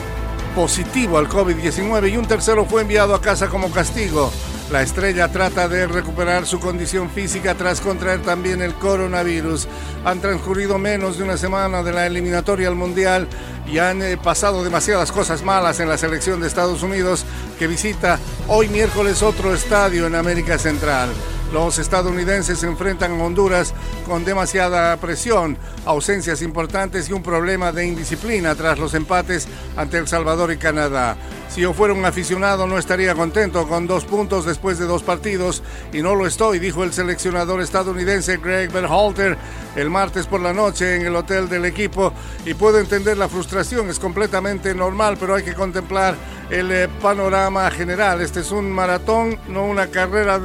positivo 0.54 1.18
al 1.18 1.28
COVID-19 1.28 2.12
y 2.12 2.18
un 2.18 2.28
tercero 2.28 2.66
fue 2.66 2.84
enviado 2.84 3.16
a 3.16 3.22
casa 3.22 3.48
como 3.48 3.72
castigo. 3.72 4.32
La 4.72 4.84
estrella 4.84 5.32
trata 5.32 5.68
de 5.68 5.88
recuperar 5.88 6.46
su 6.46 6.60
condición 6.60 7.10
física 7.10 7.56
tras 7.56 7.82
contraer 7.82 8.22
también 8.22 8.62
el 8.62 8.76
coronavirus. 8.76 9.68
Han 10.06 10.22
transcurrido 10.22 10.78
menos 10.78 11.18
de 11.18 11.24
una 11.24 11.38
semana 11.38 11.82
de 11.82 11.94
la 11.94 12.06
eliminatoria 12.06 12.68
al 12.68 12.76
Mundial 12.76 13.28
y 13.66 13.80
han 13.80 14.04
eh, 14.04 14.18
pasado 14.18 14.64
demasiadas 14.64 15.12
cosas 15.12 15.42
malas 15.42 15.80
en 15.80 15.90
la 15.90 15.98
selección 15.98 16.42
de 16.42 16.48
Estados 16.48 16.84
Unidos 16.84 17.26
que 17.58 17.66
visita 17.66 18.20
hoy 18.48 18.70
miércoles 18.70 19.24
otro 19.24 19.52
estadio 19.52 20.06
en 20.06 20.14
América 20.14 20.60
Central. 20.60 21.10
Los 21.56 21.80
estadounidenses 21.80 22.60
se 22.60 22.68
enfrentan 22.68 23.14
a 23.14 23.24
Honduras 23.24 23.74
con 24.06 24.26
demasiada 24.26 24.98
presión, 24.98 25.58
ausencias 25.86 26.42
importantes 26.42 27.08
y 27.08 27.14
un 27.14 27.24
problema 27.24 27.72
de 27.72 27.86
indisciplina 27.86 28.56
tras 28.56 28.78
los 28.78 28.94
empates 28.94 29.48
ante 29.78 29.98
El 29.98 30.06
Salvador 30.06 30.52
y 30.52 30.58
Canadá. 30.58 31.16
Si 31.48 31.62
yo 31.62 31.72
fuera 31.72 31.94
un 31.94 32.04
aficionado 32.04 32.68
no 32.68 32.78
estaría 32.78 33.16
contento 33.16 33.70
con 33.70 33.88
dos 33.88 34.04
puntos 34.04 34.44
después 34.44 34.80
de 34.80 34.86
dos 34.86 35.02
partidos 35.02 35.64
y 35.94 36.02
no 36.02 36.14
lo 36.14 36.28
estoy, 36.28 36.60
dijo 36.60 36.84
el 36.84 36.92
seleccionador 36.92 37.62
estadounidense 37.62 38.36
Greg 38.36 38.70
Berhalter 38.70 39.38
el 39.78 39.90
martes 39.90 40.28
por 40.28 40.42
la 40.42 40.52
noche 40.52 40.98
en 40.98 41.06
el 41.06 41.16
hotel 41.16 41.48
del 41.48 41.64
equipo 41.64 42.12
y 42.46 42.54
puedo 42.54 42.80
entender 42.80 43.18
la 43.18 43.30
frustración, 43.30 43.90
es 43.90 44.00
completamente 44.00 44.76
normal, 44.76 45.16
pero 45.18 45.36
hay 45.36 45.44
que 45.44 45.54
contemplar 45.54 46.16
el 46.50 46.70
eh, 46.72 46.90
panorama 47.02 47.72
general. 47.72 48.20
Este 48.20 48.42
es 48.42 48.52
un 48.52 48.70
maratón, 48.70 49.40
no 49.48 49.64
una 49.64 49.88
carrera 49.88 50.42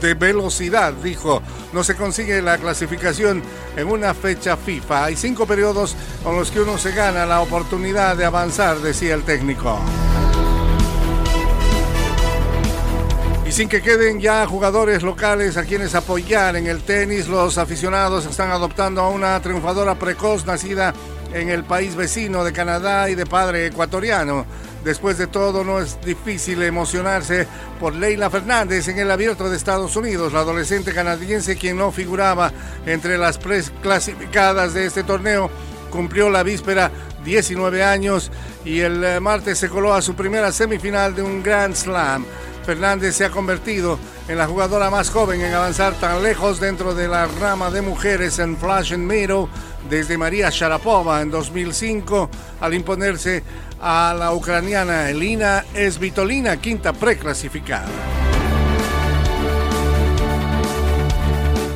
de 0.00 0.14
velocidad, 0.14 0.92
dijo. 0.92 1.42
No 1.72 1.84
se 1.84 1.94
consigue 1.94 2.42
la 2.42 2.58
clasificación 2.58 3.42
en 3.76 3.88
una 3.88 4.14
fecha 4.14 4.56
FIFA. 4.56 5.04
Hay 5.04 5.16
cinco 5.16 5.46
periodos 5.46 5.96
con 6.22 6.36
los 6.36 6.50
que 6.50 6.60
uno 6.60 6.78
se 6.78 6.92
gana 6.92 7.26
la 7.26 7.40
oportunidad 7.40 8.16
de 8.16 8.24
avanzar, 8.24 8.78
decía 8.78 9.14
el 9.14 9.22
técnico. 9.22 9.78
Y 13.50 13.52
sin 13.52 13.68
que 13.68 13.82
queden 13.82 14.20
ya 14.20 14.46
jugadores 14.46 15.02
locales 15.02 15.56
a 15.56 15.64
quienes 15.64 15.96
apoyar 15.96 16.54
en 16.54 16.68
el 16.68 16.82
tenis, 16.82 17.26
los 17.26 17.58
aficionados 17.58 18.24
están 18.24 18.52
adoptando 18.52 19.00
a 19.00 19.08
una 19.08 19.40
triunfadora 19.42 19.96
precoz 19.96 20.46
nacida 20.46 20.94
en 21.32 21.48
el 21.48 21.64
país 21.64 21.96
vecino 21.96 22.44
de 22.44 22.52
Canadá 22.52 23.10
y 23.10 23.16
de 23.16 23.26
padre 23.26 23.66
ecuatoriano. 23.66 24.46
Después 24.84 25.18
de 25.18 25.26
todo, 25.26 25.62
no 25.62 25.78
es 25.78 26.00
difícil 26.00 26.62
emocionarse 26.62 27.46
por 27.78 27.94
Leila 27.94 28.30
Fernández 28.30 28.88
en 28.88 28.98
el 28.98 29.10
abierto 29.10 29.50
de 29.50 29.56
Estados 29.56 29.94
Unidos, 29.94 30.32
la 30.32 30.40
adolescente 30.40 30.94
canadiense 30.94 31.56
quien 31.56 31.76
no 31.76 31.92
figuraba 31.92 32.50
entre 32.86 33.18
las 33.18 33.38
clasificadas 33.82 34.72
de 34.72 34.86
este 34.86 35.02
torneo. 35.02 35.50
Cumplió 35.90 36.30
la 36.30 36.42
víspera 36.42 36.90
19 37.24 37.84
años 37.84 38.30
y 38.64 38.80
el 38.80 39.04
eh, 39.04 39.20
martes 39.20 39.58
se 39.58 39.68
coló 39.68 39.92
a 39.92 40.00
su 40.00 40.14
primera 40.14 40.52
semifinal 40.52 41.14
de 41.14 41.22
un 41.22 41.42
Grand 41.42 41.74
Slam. 41.74 42.24
Fernández 42.64 43.16
se 43.16 43.24
ha 43.24 43.30
convertido 43.30 43.98
en 44.28 44.38
la 44.38 44.46
jugadora 44.46 44.90
más 44.90 45.10
joven 45.10 45.40
en 45.40 45.52
avanzar 45.52 45.94
tan 45.94 46.22
lejos 46.22 46.60
dentro 46.60 46.94
de 46.94 47.08
la 47.08 47.26
rama 47.26 47.70
de 47.70 47.82
mujeres 47.82 48.38
en 48.38 48.56
Flash 48.56 48.94
and 48.94 49.04
Meadow 49.04 49.48
desde 49.88 50.18
María 50.18 50.50
Sharapova 50.50 51.22
en 51.22 51.30
2005 51.30 52.28
al 52.60 52.74
imponerse 52.74 53.42
a 53.80 54.14
la 54.18 54.32
ucraniana 54.32 55.08
Elina 55.08 55.64
Esvitolina, 55.74 56.56
quinta 56.58 56.92
preclasificada. 56.92 57.88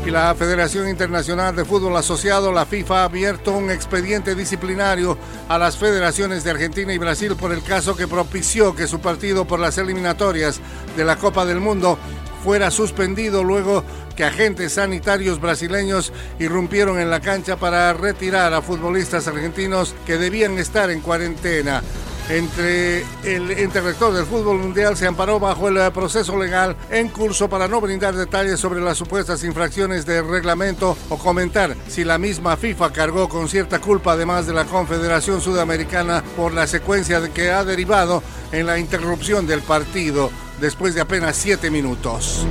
Y 0.06 0.11
la 0.11 0.34
Federación 0.34 0.87
Internacional 0.87 1.56
de 1.56 1.64
Fútbol 1.64 1.96
Asociado, 1.96 2.52
la 2.52 2.66
FIFA, 2.66 3.00
ha 3.00 3.04
abierto 3.04 3.52
un 3.52 3.70
expediente 3.70 4.34
disciplinario 4.34 5.16
a 5.49 5.56
las 5.56 5.78
federaciones 5.78 6.44
de 6.44 6.50
Argentina 6.50 6.92
y 6.92 6.99
Brasil 6.99 7.34
por 7.37 7.52
el 7.52 7.62
caso 7.62 7.96
que 7.96 8.06
propició 8.06 8.76
que 8.76 8.87
su 8.87 9.00
partido 9.00 9.46
por 9.46 9.61
las 9.61 9.78
eliminatorias 9.78 10.61
de 10.94 11.04
la 11.06 11.16
Copa 11.16 11.46
del 11.46 11.61
Mundo 11.61 11.99
fuera 12.44 12.70
suspendido 12.70 13.42
luego 13.42 13.82
que 14.16 14.25
agentes 14.25 14.75
sanitarios 14.75 15.40
brasileños 15.40 16.12
irrumpieron 16.38 16.99
en 16.99 17.11
la 17.11 17.21
cancha 17.21 17.56
para 17.56 17.92
retirar 17.92 18.54
a 18.54 18.62
futbolistas 18.62 19.26
argentinos 19.28 19.94
que 20.06 20.18
debían 20.18 20.59
estar 20.59 20.90
en 20.90 21.00
cuarentena. 21.00 21.83
Entre 22.28 23.04
el 23.23 23.59
interrector 23.61 24.14
del 24.14 24.25
fútbol 24.25 24.59
mundial 24.59 24.97
se 24.97 25.06
amparó 25.06 25.38
bajo 25.38 25.68
el 25.68 25.92
proceso 25.92 26.38
legal 26.38 26.75
en 26.90 27.09
curso 27.09 27.50
para 27.50 27.68
no 27.68 27.83
brindar 27.83 28.14
detalles 28.14 28.59
sobre 28.59 28.80
las 28.80 28.97
supuestas 28.97 29.44
infracciones 29.44 30.06
de 30.06 30.23
reglamento 30.23 30.97
o 31.11 31.18
comentar 31.18 31.76
si 31.87 32.02
la 32.02 32.16
misma 32.16 32.56
FIFA 32.56 32.92
cargó 32.94 33.28
con 33.28 33.47
cierta 33.50 33.78
culpa 33.78 34.12
además 34.12 34.47
de 34.47 34.54
la 34.54 34.64
Confederación 34.64 35.42
Sudamericana 35.42 36.25
por 36.35 36.54
la 36.54 36.66
secuencia 36.66 37.21
que 37.28 37.50
ha 37.50 37.62
derivado 37.62 38.23
en 38.52 38.64
la 38.64 38.78
interrupción 38.78 39.47
del 39.47 39.61
partido 39.61 40.30
después 40.62 40.94
de 40.94 41.02
apenas 41.02 41.37
siete 41.37 41.71
minutos. 41.71 42.47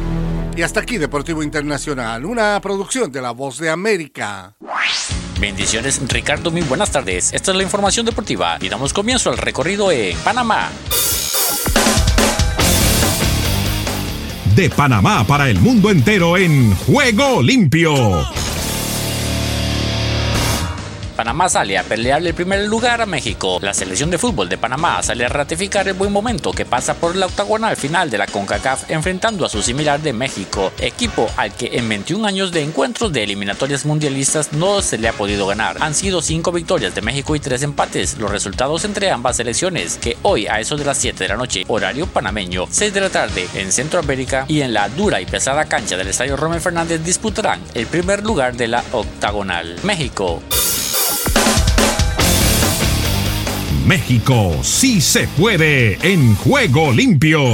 Y 0.56 0.62
hasta 0.62 0.82
aquí 0.82 0.98
Deportivo 0.98 1.42
Internacional, 1.42 2.26
una 2.26 2.60
producción 2.62 3.12
de 3.12 3.22
La 3.22 3.32
Voz 3.32 3.58
de 3.58 3.70
América. 3.72 4.56
Bendiciones 5.40 6.00
Ricardo, 6.08 6.52
muy 6.52 6.62
buenas 6.62 6.92
tardes. 6.92 7.34
Esta 7.34 7.52
es 7.52 7.58
la 7.58 7.64
información 7.64 8.06
deportiva 8.06 8.58
y 8.62 8.70
damos 8.70 8.94
comienzo 8.94 9.32
al 9.32 9.38
recorrido 9.38 9.92
en 9.92 10.16
Panamá. 10.20 10.70
De 14.56 14.70
Panamá 14.70 15.26
para 15.26 15.50
el 15.50 15.60
mundo 15.60 15.90
entero 15.90 16.38
en 16.38 16.76
Juego 16.76 17.42
Limpio. 17.42 18.43
Panamá 21.14 21.48
sale 21.48 21.78
a 21.78 21.84
pelearle 21.84 22.30
el 22.30 22.36
primer 22.36 22.68
lugar 22.68 23.02
a 23.02 23.06
México. 23.06 23.60
La 23.62 23.74
selección 23.74 24.10
de 24.10 24.18
fútbol 24.18 24.50
de 24.50 24.58
Panamá 24.58 25.02
sale 25.04 25.26
a 25.26 25.30
ratificar 25.30 25.88
el 25.88 25.94
buen 25.94 26.12
momento 26.12 26.52
que 26.52 26.66
pasa 26.66 26.96
por 26.96 27.16
la 27.16 27.28
octagonal 27.28 27.78
final 27.78 28.10
de 28.10 28.18
la 28.18 28.28
CONCACAF 28.28 28.90
enfrentando 28.90 29.46
a 29.46 29.50
su 29.50 29.62
similar 29.62 30.02
de 30.02 30.14
México, 30.14 30.72
equipo 30.80 31.30
al 31.38 31.54
que 31.54 31.78
en 31.78 31.88
21 31.88 32.28
años 32.28 32.52
de 32.52 32.64
encuentros 32.64 33.14
de 33.14 33.24
eliminatorias 33.24 33.86
mundialistas 33.86 34.54
no 34.54 34.82
se 34.82 34.98
le 34.98 35.08
ha 35.08 35.14
podido 35.14 35.48
ganar. 35.48 35.78
Han 35.80 35.94
sido 35.94 36.22
5 36.22 36.52
victorias 36.52 36.96
de 36.96 37.02
México 37.02 37.36
y 37.36 37.40
3 37.40 37.64
empates, 37.64 38.18
los 38.18 38.32
resultados 38.32 38.84
entre 38.86 39.12
ambas 39.12 39.38
selecciones, 39.38 39.98
que 39.98 40.18
hoy 40.24 40.48
a 40.48 40.60
eso 40.60 40.76
de 40.76 40.86
las 40.86 40.98
7 40.98 41.24
de 41.24 41.30
la 41.30 41.38
noche, 41.38 41.64
horario 41.68 42.08
panameño, 42.08 42.68
6 42.70 42.94
de 42.94 43.02
la 43.02 43.10
tarde 43.10 43.48
en 43.54 43.72
Centroamérica 43.72 44.46
y 44.48 44.62
en 44.62 44.74
la 44.74 44.90
dura 44.90 45.22
y 45.22 45.26
pesada 45.26 45.66
cancha 45.66 45.98
del 45.98 46.08
Estadio 46.08 46.36
Romel 46.36 46.62
Fernández 46.62 47.04
disputarán 47.04 47.62
el 47.74 47.88
primer 47.88 48.24
lugar 48.24 48.56
de 48.56 48.68
la 48.68 48.84
octagonal. 48.92 49.76
México. 49.84 50.42
México 53.86 54.52
sí 54.62 55.02
se 55.02 55.28
puede 55.28 55.98
en 56.02 56.36
juego 56.36 56.92
limpio. 56.92 57.54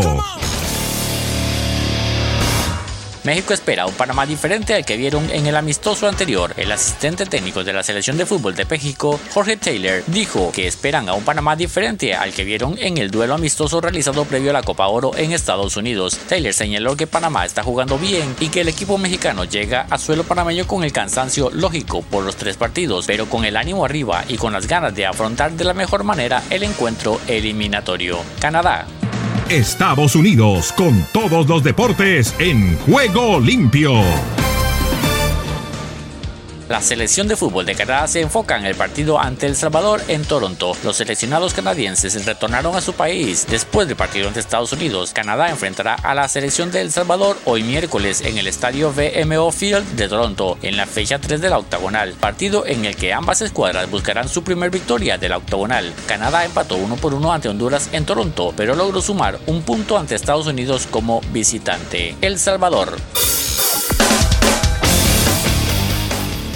México 3.29 3.53
espera 3.53 3.85
un 3.85 3.93
Panamá 3.93 4.25
diferente 4.25 4.73
al 4.73 4.83
que 4.83 4.97
vieron 4.97 5.29
en 5.29 5.45
el 5.45 5.55
amistoso 5.55 6.07
anterior. 6.07 6.51
El 6.57 6.71
asistente 6.71 7.27
técnico 7.27 7.63
de 7.63 7.73
la 7.73 7.83
selección 7.83 8.17
de 8.17 8.25
fútbol 8.25 8.55
de 8.55 8.65
México, 8.65 9.19
Jorge 9.35 9.55
Taylor, 9.55 10.01
dijo 10.07 10.51
que 10.51 10.65
esperan 10.65 11.07
a 11.07 11.13
un 11.13 11.23
Panamá 11.23 11.55
diferente 11.55 12.15
al 12.15 12.33
que 12.33 12.43
vieron 12.43 12.75
en 12.79 12.97
el 12.97 13.11
duelo 13.11 13.35
amistoso 13.35 13.81
realizado 13.81 14.25
previo 14.25 14.49
a 14.49 14.53
la 14.53 14.63
Copa 14.63 14.87
Oro 14.87 15.15
en 15.15 15.31
Estados 15.31 15.77
Unidos. 15.77 16.17
Taylor 16.27 16.55
señaló 16.55 16.97
que 16.97 17.05
Panamá 17.05 17.45
está 17.45 17.61
jugando 17.61 17.99
bien 17.99 18.35
y 18.39 18.49
que 18.49 18.61
el 18.61 18.67
equipo 18.67 18.97
mexicano 18.97 19.43
llega 19.43 19.85
a 19.91 19.99
suelo 19.99 20.23
panameño 20.23 20.65
con 20.65 20.83
el 20.83 20.91
cansancio 20.91 21.51
lógico 21.51 22.01
por 22.01 22.23
los 22.23 22.35
tres 22.35 22.57
partidos, 22.57 23.05
pero 23.05 23.29
con 23.29 23.45
el 23.45 23.57
ánimo 23.57 23.85
arriba 23.85 24.25
y 24.27 24.37
con 24.37 24.53
las 24.53 24.65
ganas 24.65 24.95
de 24.95 25.05
afrontar 25.05 25.51
de 25.51 25.65
la 25.65 25.75
mejor 25.75 26.03
manera 26.03 26.41
el 26.49 26.63
encuentro 26.63 27.21
eliminatorio. 27.27 28.17
Canadá 28.39 28.87
Estados 29.49 30.15
Unidos 30.15 30.71
con 30.73 31.03
todos 31.11 31.47
los 31.47 31.63
deportes 31.63 32.35
en 32.37 32.77
juego 32.77 33.39
limpio. 33.39 34.03
La 36.69 36.83
selección 36.83 37.27
de 37.27 37.35
fútbol 37.35 37.65
de 37.65 37.73
Canadá 37.73 38.07
se 38.07 38.21
enfoca 38.21 38.55
en 38.55 38.63
el 38.63 38.75
partido 38.75 39.19
ante 39.19 39.47
El 39.47 39.55
Salvador 39.55 40.03
en 40.07 40.23
Toronto. 40.23 40.73
Los 40.83 40.97
seleccionados 40.97 41.55
canadienses 41.55 42.23
retornaron 42.27 42.75
a 42.75 42.81
su 42.81 42.93
país 42.93 43.47
después 43.49 43.87
del 43.87 43.97
partido 43.97 44.27
ante 44.27 44.39
Estados 44.39 44.71
Unidos. 44.71 45.11
Canadá 45.11 45.49
enfrentará 45.49 45.95
a 45.95 46.13
la 46.13 46.27
selección 46.27 46.69
de 46.69 46.81
El 46.81 46.91
Salvador 46.91 47.39
hoy 47.45 47.63
miércoles 47.63 48.21
en 48.21 48.37
el 48.37 48.45
estadio 48.45 48.93
VMO 48.93 49.51
Field 49.51 49.95
de 49.95 50.07
Toronto 50.07 50.59
en 50.61 50.77
la 50.77 50.85
fecha 50.85 51.17
3 51.17 51.41
de 51.41 51.49
la 51.49 51.57
octagonal, 51.57 52.13
partido 52.13 52.67
en 52.67 52.85
el 52.85 52.95
que 52.95 53.13
ambas 53.13 53.41
escuadras 53.41 53.89
buscarán 53.89 54.29
su 54.29 54.43
primer 54.43 54.69
victoria 54.69 55.17
de 55.17 55.27
la 55.27 55.37
octagonal. 55.37 55.91
Canadá 56.07 56.45
empató 56.45 56.75
uno 56.75 56.97
por 56.97 57.15
uno 57.15 57.33
ante 57.33 57.49
Honduras 57.49 57.89
en 57.93 58.05
Toronto, 58.05 58.53
pero 58.55 58.75
logró 58.75 59.01
sumar 59.01 59.39
un 59.47 59.63
punto 59.63 59.97
ante 59.97 60.13
Estados 60.13 60.45
Unidos 60.45 60.87
como 60.91 61.21
visitante. 61.31 62.15
El 62.21 62.37
Salvador. 62.37 62.95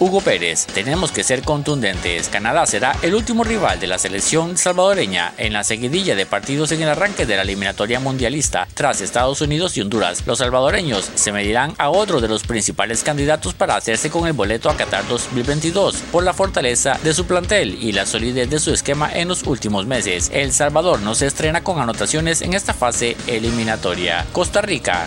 Hugo 0.00 0.22
Pérez, 0.22 0.64
tenemos 0.64 1.12
que 1.12 1.22
ser 1.22 1.42
contundentes. 1.42 2.30
Canadá 2.30 2.64
será 2.64 2.96
el 3.02 3.14
último 3.14 3.44
rival 3.44 3.78
de 3.80 3.86
la 3.86 3.98
selección 3.98 4.56
salvadoreña 4.56 5.34
en 5.36 5.52
la 5.52 5.62
seguidilla 5.62 6.14
de 6.16 6.24
partidos 6.24 6.72
en 6.72 6.80
el 6.80 6.88
arranque 6.88 7.26
de 7.26 7.36
la 7.36 7.42
eliminatoria 7.42 8.00
mundialista 8.00 8.66
tras 8.72 9.02
Estados 9.02 9.42
Unidos 9.42 9.76
y 9.76 9.82
Honduras. 9.82 10.26
Los 10.26 10.38
salvadoreños 10.38 11.10
se 11.14 11.32
medirán 11.32 11.74
a 11.76 11.90
otro 11.90 12.22
de 12.22 12.28
los 12.28 12.44
principales 12.44 13.02
candidatos 13.02 13.52
para 13.52 13.76
hacerse 13.76 14.08
con 14.08 14.26
el 14.26 14.32
boleto 14.32 14.70
a 14.70 14.76
Qatar 14.78 15.06
2022 15.06 15.96
por 16.10 16.24
la 16.24 16.32
fortaleza 16.32 16.98
de 17.04 17.12
su 17.12 17.26
plantel 17.26 17.76
y 17.78 17.92
la 17.92 18.06
solidez 18.06 18.48
de 18.48 18.58
su 18.58 18.72
esquema 18.72 19.12
en 19.12 19.28
los 19.28 19.42
últimos 19.42 19.84
meses. 19.84 20.30
El 20.32 20.52
Salvador 20.52 21.02
no 21.02 21.14
se 21.14 21.26
estrena 21.26 21.62
con 21.62 21.78
anotaciones 21.78 22.40
en 22.40 22.54
esta 22.54 22.72
fase 22.72 23.18
eliminatoria. 23.26 24.24
Costa 24.32 24.62
Rica. 24.62 25.06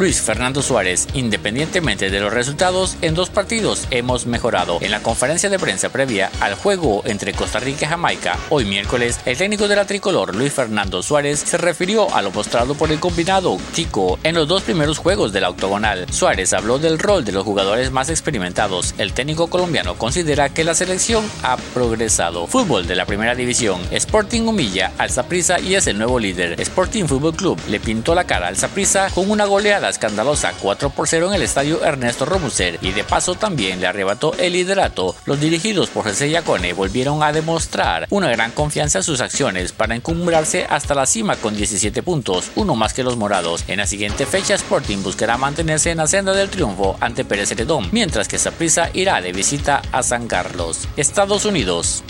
Luis 0.00 0.22
Fernando 0.22 0.62
Suárez, 0.62 1.08
independientemente 1.12 2.08
de 2.08 2.20
los 2.20 2.32
resultados, 2.32 2.96
en 3.02 3.14
dos 3.14 3.28
partidos 3.28 3.86
hemos 3.90 4.24
mejorado. 4.24 4.78
En 4.80 4.92
la 4.92 5.02
conferencia 5.02 5.50
de 5.50 5.58
prensa 5.58 5.90
previa 5.90 6.30
al 6.40 6.54
juego 6.54 7.02
entre 7.04 7.34
Costa 7.34 7.60
Rica 7.60 7.84
y 7.84 7.88
Jamaica, 7.90 8.38
hoy 8.48 8.64
miércoles, 8.64 9.20
el 9.26 9.36
técnico 9.36 9.68
de 9.68 9.76
la 9.76 9.84
tricolor, 9.84 10.34
Luis 10.34 10.54
Fernando 10.54 11.02
Suárez, 11.02 11.40
se 11.40 11.58
refirió 11.58 12.14
a 12.14 12.22
lo 12.22 12.30
mostrado 12.30 12.74
por 12.74 12.90
el 12.90 12.98
combinado 12.98 13.58
Tico 13.74 14.18
en 14.22 14.36
los 14.36 14.48
dos 14.48 14.62
primeros 14.62 14.96
juegos 14.96 15.34
de 15.34 15.42
la 15.42 15.50
octogonal. 15.50 16.06
Suárez 16.10 16.54
habló 16.54 16.78
del 16.78 16.98
rol 16.98 17.26
de 17.26 17.32
los 17.32 17.44
jugadores 17.44 17.90
más 17.90 18.08
experimentados. 18.08 18.94
El 18.96 19.12
técnico 19.12 19.48
colombiano 19.48 19.96
considera 19.96 20.48
que 20.48 20.64
la 20.64 20.74
selección 20.74 21.30
ha 21.42 21.58
progresado. 21.74 22.46
Fútbol 22.46 22.86
de 22.86 22.96
la 22.96 23.04
primera 23.04 23.34
división. 23.34 23.82
Sporting 23.90 24.46
humilla 24.46 24.92
al 24.96 25.10
Saprissa 25.10 25.60
y 25.60 25.74
es 25.74 25.86
el 25.88 25.98
nuevo 25.98 26.18
líder. 26.18 26.58
Sporting 26.58 27.04
Fútbol 27.04 27.36
Club 27.36 27.60
le 27.68 27.80
pintó 27.80 28.14
la 28.14 28.24
cara 28.24 28.48
al 28.48 28.56
Saprissa 28.56 29.10
con 29.10 29.30
una 29.30 29.44
goleada 29.44 29.89
escandalosa 29.90 30.52
4 30.60 30.90
por 30.90 31.08
0 31.08 31.28
en 31.28 31.34
el 31.34 31.42
estadio 31.42 31.84
Ernesto 31.84 32.24
Romuser 32.24 32.78
y 32.82 32.92
de 32.92 33.04
paso 33.04 33.34
también 33.34 33.80
le 33.80 33.86
arrebató 33.86 34.32
el 34.38 34.54
liderato, 34.54 35.14
los 35.26 35.40
dirigidos 35.40 35.90
por 35.90 36.04
José 36.04 36.30
Yacone 36.30 36.72
volvieron 36.72 37.22
a 37.22 37.32
demostrar 37.32 38.06
una 38.10 38.30
gran 38.30 38.50
confianza 38.52 38.98
en 38.98 39.04
sus 39.04 39.20
acciones 39.20 39.72
para 39.72 39.94
encumbrarse 39.94 40.66
hasta 40.68 40.94
la 40.94 41.06
cima 41.06 41.36
con 41.36 41.56
17 41.56 42.02
puntos, 42.02 42.50
uno 42.56 42.74
más 42.74 42.94
que 42.94 43.02
los 43.02 43.16
morados. 43.16 43.64
En 43.68 43.78
la 43.78 43.86
siguiente 43.86 44.26
fecha 44.26 44.54
Sporting 44.54 45.02
buscará 45.02 45.36
mantenerse 45.36 45.90
en 45.90 45.98
la 45.98 46.06
senda 46.06 46.32
del 46.32 46.50
triunfo 46.50 46.96
ante 47.00 47.24
Pérez 47.24 47.50
Heredón, 47.52 47.88
mientras 47.92 48.28
que 48.28 48.38
Saprissa 48.38 48.90
irá 48.94 49.20
de 49.20 49.32
visita 49.32 49.82
a 49.92 50.02
San 50.02 50.26
Carlos, 50.26 50.88
Estados 50.96 51.44
Unidos. 51.44 52.02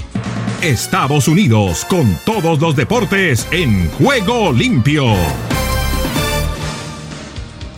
Estados 0.63 1.27
Unidos 1.27 1.87
con 1.87 2.19
todos 2.27 2.61
los 2.61 2.77
deportes 2.77 3.47
en 3.51 3.91
juego 3.93 4.53
limpio. 4.53 5.15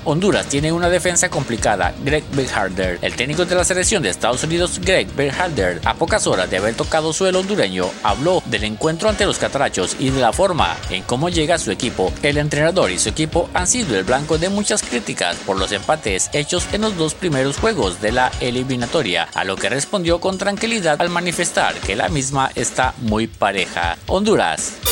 Honduras 0.04 0.46
tiene 0.46 0.72
una 0.72 0.88
defensa 0.88 1.28
complicada. 1.28 1.94
Greg 2.04 2.24
Berhalter, 2.32 2.98
el 3.02 3.14
técnico 3.14 3.44
de 3.44 3.54
la 3.54 3.64
selección 3.64 4.02
de 4.02 4.10
Estados 4.10 4.42
Unidos, 4.44 4.80
Greg 4.80 5.12
Berhalter, 5.14 5.80
a 5.84 5.94
pocas 5.94 6.26
horas 6.26 6.50
de 6.50 6.56
haber 6.56 6.74
tocado 6.74 7.12
suelo 7.12 7.40
hondureño, 7.40 7.90
habló 8.02 8.42
del 8.46 8.64
encuentro 8.64 9.08
ante 9.08 9.26
los 9.26 9.38
catrachos 9.38 9.96
y 9.98 10.10
de 10.10 10.20
la 10.20 10.32
forma 10.32 10.76
en 10.90 11.02
cómo 11.04 11.28
llega 11.28 11.58
su 11.58 11.70
equipo. 11.70 12.12
El 12.22 12.38
entrenador 12.38 12.90
y 12.90 12.98
su 12.98 13.08
equipo 13.08 13.48
han 13.54 13.66
sido 13.66 13.96
el 13.96 14.04
blanco 14.04 14.38
de 14.38 14.48
muchas 14.48 14.82
críticas 14.82 15.36
por 15.46 15.58
los 15.58 15.72
empates 15.72 16.30
hechos 16.32 16.66
en 16.72 16.82
los 16.82 16.96
dos 16.96 17.14
primeros 17.14 17.58
juegos 17.58 18.00
de 18.00 18.12
la 18.12 18.32
eliminatoria, 18.40 19.28
a 19.34 19.44
lo 19.44 19.56
que 19.56 19.68
respondió 19.68 20.20
con 20.20 20.38
tranquilidad 20.38 21.00
al 21.00 21.10
manifestar 21.10 21.74
que 21.74 21.96
la 21.96 22.08
misma 22.08 22.50
está 22.54 22.94
muy 22.98 23.26
pareja. 23.26 23.96
Honduras. 24.06 24.91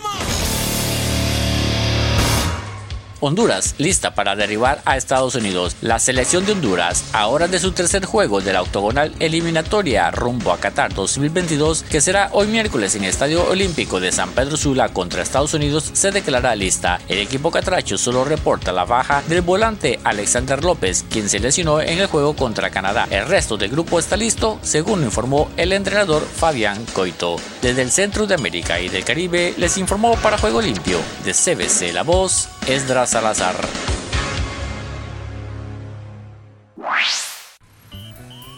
Honduras 3.21 3.75
lista 3.77 4.15
para 4.15 4.35
derribar 4.35 4.81
a 4.83 4.97
Estados 4.97 5.35
Unidos. 5.35 5.77
La 5.81 5.99
selección 5.99 6.45
de 6.45 6.53
Honduras, 6.53 7.05
ahora 7.13 7.47
de 7.47 7.59
su 7.59 7.71
tercer 7.71 8.03
juego 8.05 8.41
de 8.41 8.51
la 8.51 8.63
octogonal 8.63 9.13
eliminatoria 9.19 10.09
rumbo 10.09 10.51
a 10.51 10.57
Qatar 10.57 10.93
2022, 10.93 11.83
que 11.83 12.01
será 12.01 12.29
hoy 12.33 12.47
miércoles 12.47 12.95
en 12.95 13.03
el 13.03 13.11
Estadio 13.11 13.47
Olímpico 13.47 13.99
de 13.99 14.11
San 14.11 14.31
Pedro 14.31 14.57
Sula 14.57 14.89
contra 14.89 15.21
Estados 15.21 15.53
Unidos, 15.53 15.91
se 15.93 16.11
declara 16.11 16.55
lista. 16.55 16.99
El 17.07 17.19
equipo 17.19 17.51
catracho 17.51 17.97
solo 17.97 18.25
reporta 18.25 18.71
la 18.71 18.85
baja 18.85 19.21
del 19.27 19.41
volante 19.41 19.99
Alexander 20.03 20.63
López, 20.63 21.05
quien 21.09 21.29
se 21.29 21.39
lesionó 21.39 21.79
en 21.79 21.99
el 21.99 22.07
juego 22.07 22.35
contra 22.35 22.71
Canadá. 22.71 23.07
El 23.11 23.27
resto 23.27 23.55
del 23.55 23.69
grupo 23.69 23.99
está 23.99 24.17
listo, 24.17 24.59
según 24.63 25.03
informó 25.03 25.49
el 25.57 25.73
entrenador 25.73 26.23
Fabián 26.23 26.83
Coito. 26.93 27.35
Desde 27.61 27.83
el 27.83 27.91
centro 27.91 28.25
de 28.25 28.33
América 28.33 28.79
y 28.79 28.89
del 28.89 29.05
Caribe 29.05 29.53
les 29.57 29.77
informó 29.77 30.15
para 30.17 30.39
Juego 30.39 30.61
Limpio 30.61 30.97
de 31.23 31.33
CBC 31.33 31.93
La 31.93 32.03
Voz, 32.03 32.49
Esdras 32.67 33.09
Salazar. 33.09 33.55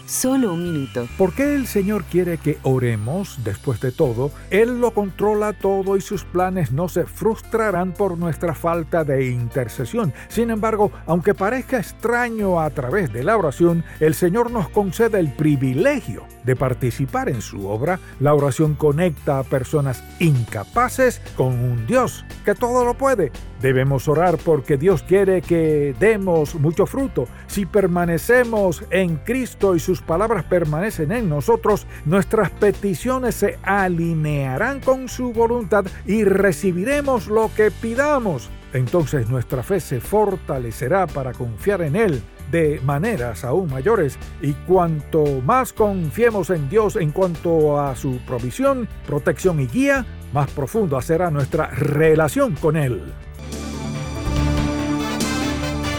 Solo 0.06 0.54
un 0.54 0.62
minuto. 0.62 1.06
¿Por 1.18 1.34
qué 1.34 1.54
el 1.54 1.66
Señor 1.66 2.04
quiere 2.04 2.38
que 2.38 2.58
oremos? 2.62 3.44
Después 3.44 3.80
de 3.80 3.92
todo, 3.92 4.30
Él 4.50 4.80
lo 4.80 4.92
controla 4.92 5.52
todo 5.52 5.96
y 5.96 6.00
sus 6.00 6.24
planes 6.24 6.72
no 6.72 6.88
se 6.88 7.04
frustrarán 7.04 7.92
por 7.92 8.16
nuestra 8.16 8.54
falta 8.54 9.04
de 9.04 9.26
intercesión. 9.26 10.14
Sin 10.28 10.50
embargo, 10.50 10.92
aunque 11.06 11.34
parezca 11.34 11.78
extraño 11.78 12.60
a 12.60 12.70
través 12.70 13.12
de 13.12 13.22
la 13.22 13.36
oración, 13.36 13.84
el 14.00 14.14
Señor 14.14 14.50
nos 14.50 14.68
concede 14.68 15.18
el 15.18 15.32
privilegio 15.32 16.24
de 16.44 16.56
participar 16.56 17.28
en 17.28 17.42
su 17.42 17.68
obra. 17.68 17.98
La 18.20 18.34
oración 18.34 18.76
conecta 18.76 19.38
a 19.38 19.44
personas 19.44 20.02
incapaces 20.20 21.20
con 21.36 21.48
un 21.48 21.86
Dios 21.86 22.24
que 22.44 22.54
todo 22.54 22.84
lo 22.84 22.94
puede. 22.94 23.30
Debemos 23.64 24.08
orar 24.08 24.36
porque 24.44 24.76
Dios 24.76 25.02
quiere 25.02 25.40
que 25.40 25.94
demos 25.98 26.54
mucho 26.54 26.84
fruto. 26.84 27.26
Si 27.46 27.64
permanecemos 27.64 28.84
en 28.90 29.16
Cristo 29.16 29.74
y 29.74 29.80
sus 29.80 30.02
palabras 30.02 30.44
permanecen 30.44 31.12
en 31.12 31.30
nosotros, 31.30 31.86
nuestras 32.04 32.50
peticiones 32.50 33.36
se 33.36 33.58
alinearán 33.62 34.80
con 34.80 35.08
su 35.08 35.32
voluntad 35.32 35.86
y 36.04 36.24
recibiremos 36.24 37.28
lo 37.28 37.50
que 37.56 37.70
pidamos. 37.70 38.50
Entonces 38.74 39.30
nuestra 39.30 39.62
fe 39.62 39.80
se 39.80 39.98
fortalecerá 39.98 41.06
para 41.06 41.32
confiar 41.32 41.80
en 41.80 41.96
Él 41.96 42.22
de 42.52 42.82
maneras 42.84 43.44
aún 43.44 43.70
mayores 43.70 44.18
y 44.42 44.52
cuanto 44.52 45.40
más 45.40 45.72
confiemos 45.72 46.50
en 46.50 46.68
Dios 46.68 46.96
en 46.96 47.12
cuanto 47.12 47.80
a 47.80 47.96
su 47.96 48.18
provisión, 48.26 48.86
protección 49.06 49.58
y 49.58 49.68
guía, 49.68 50.04
más 50.34 50.50
profunda 50.50 51.00
será 51.00 51.30
nuestra 51.30 51.68
relación 51.68 52.56
con 52.56 52.76
Él. 52.76 53.00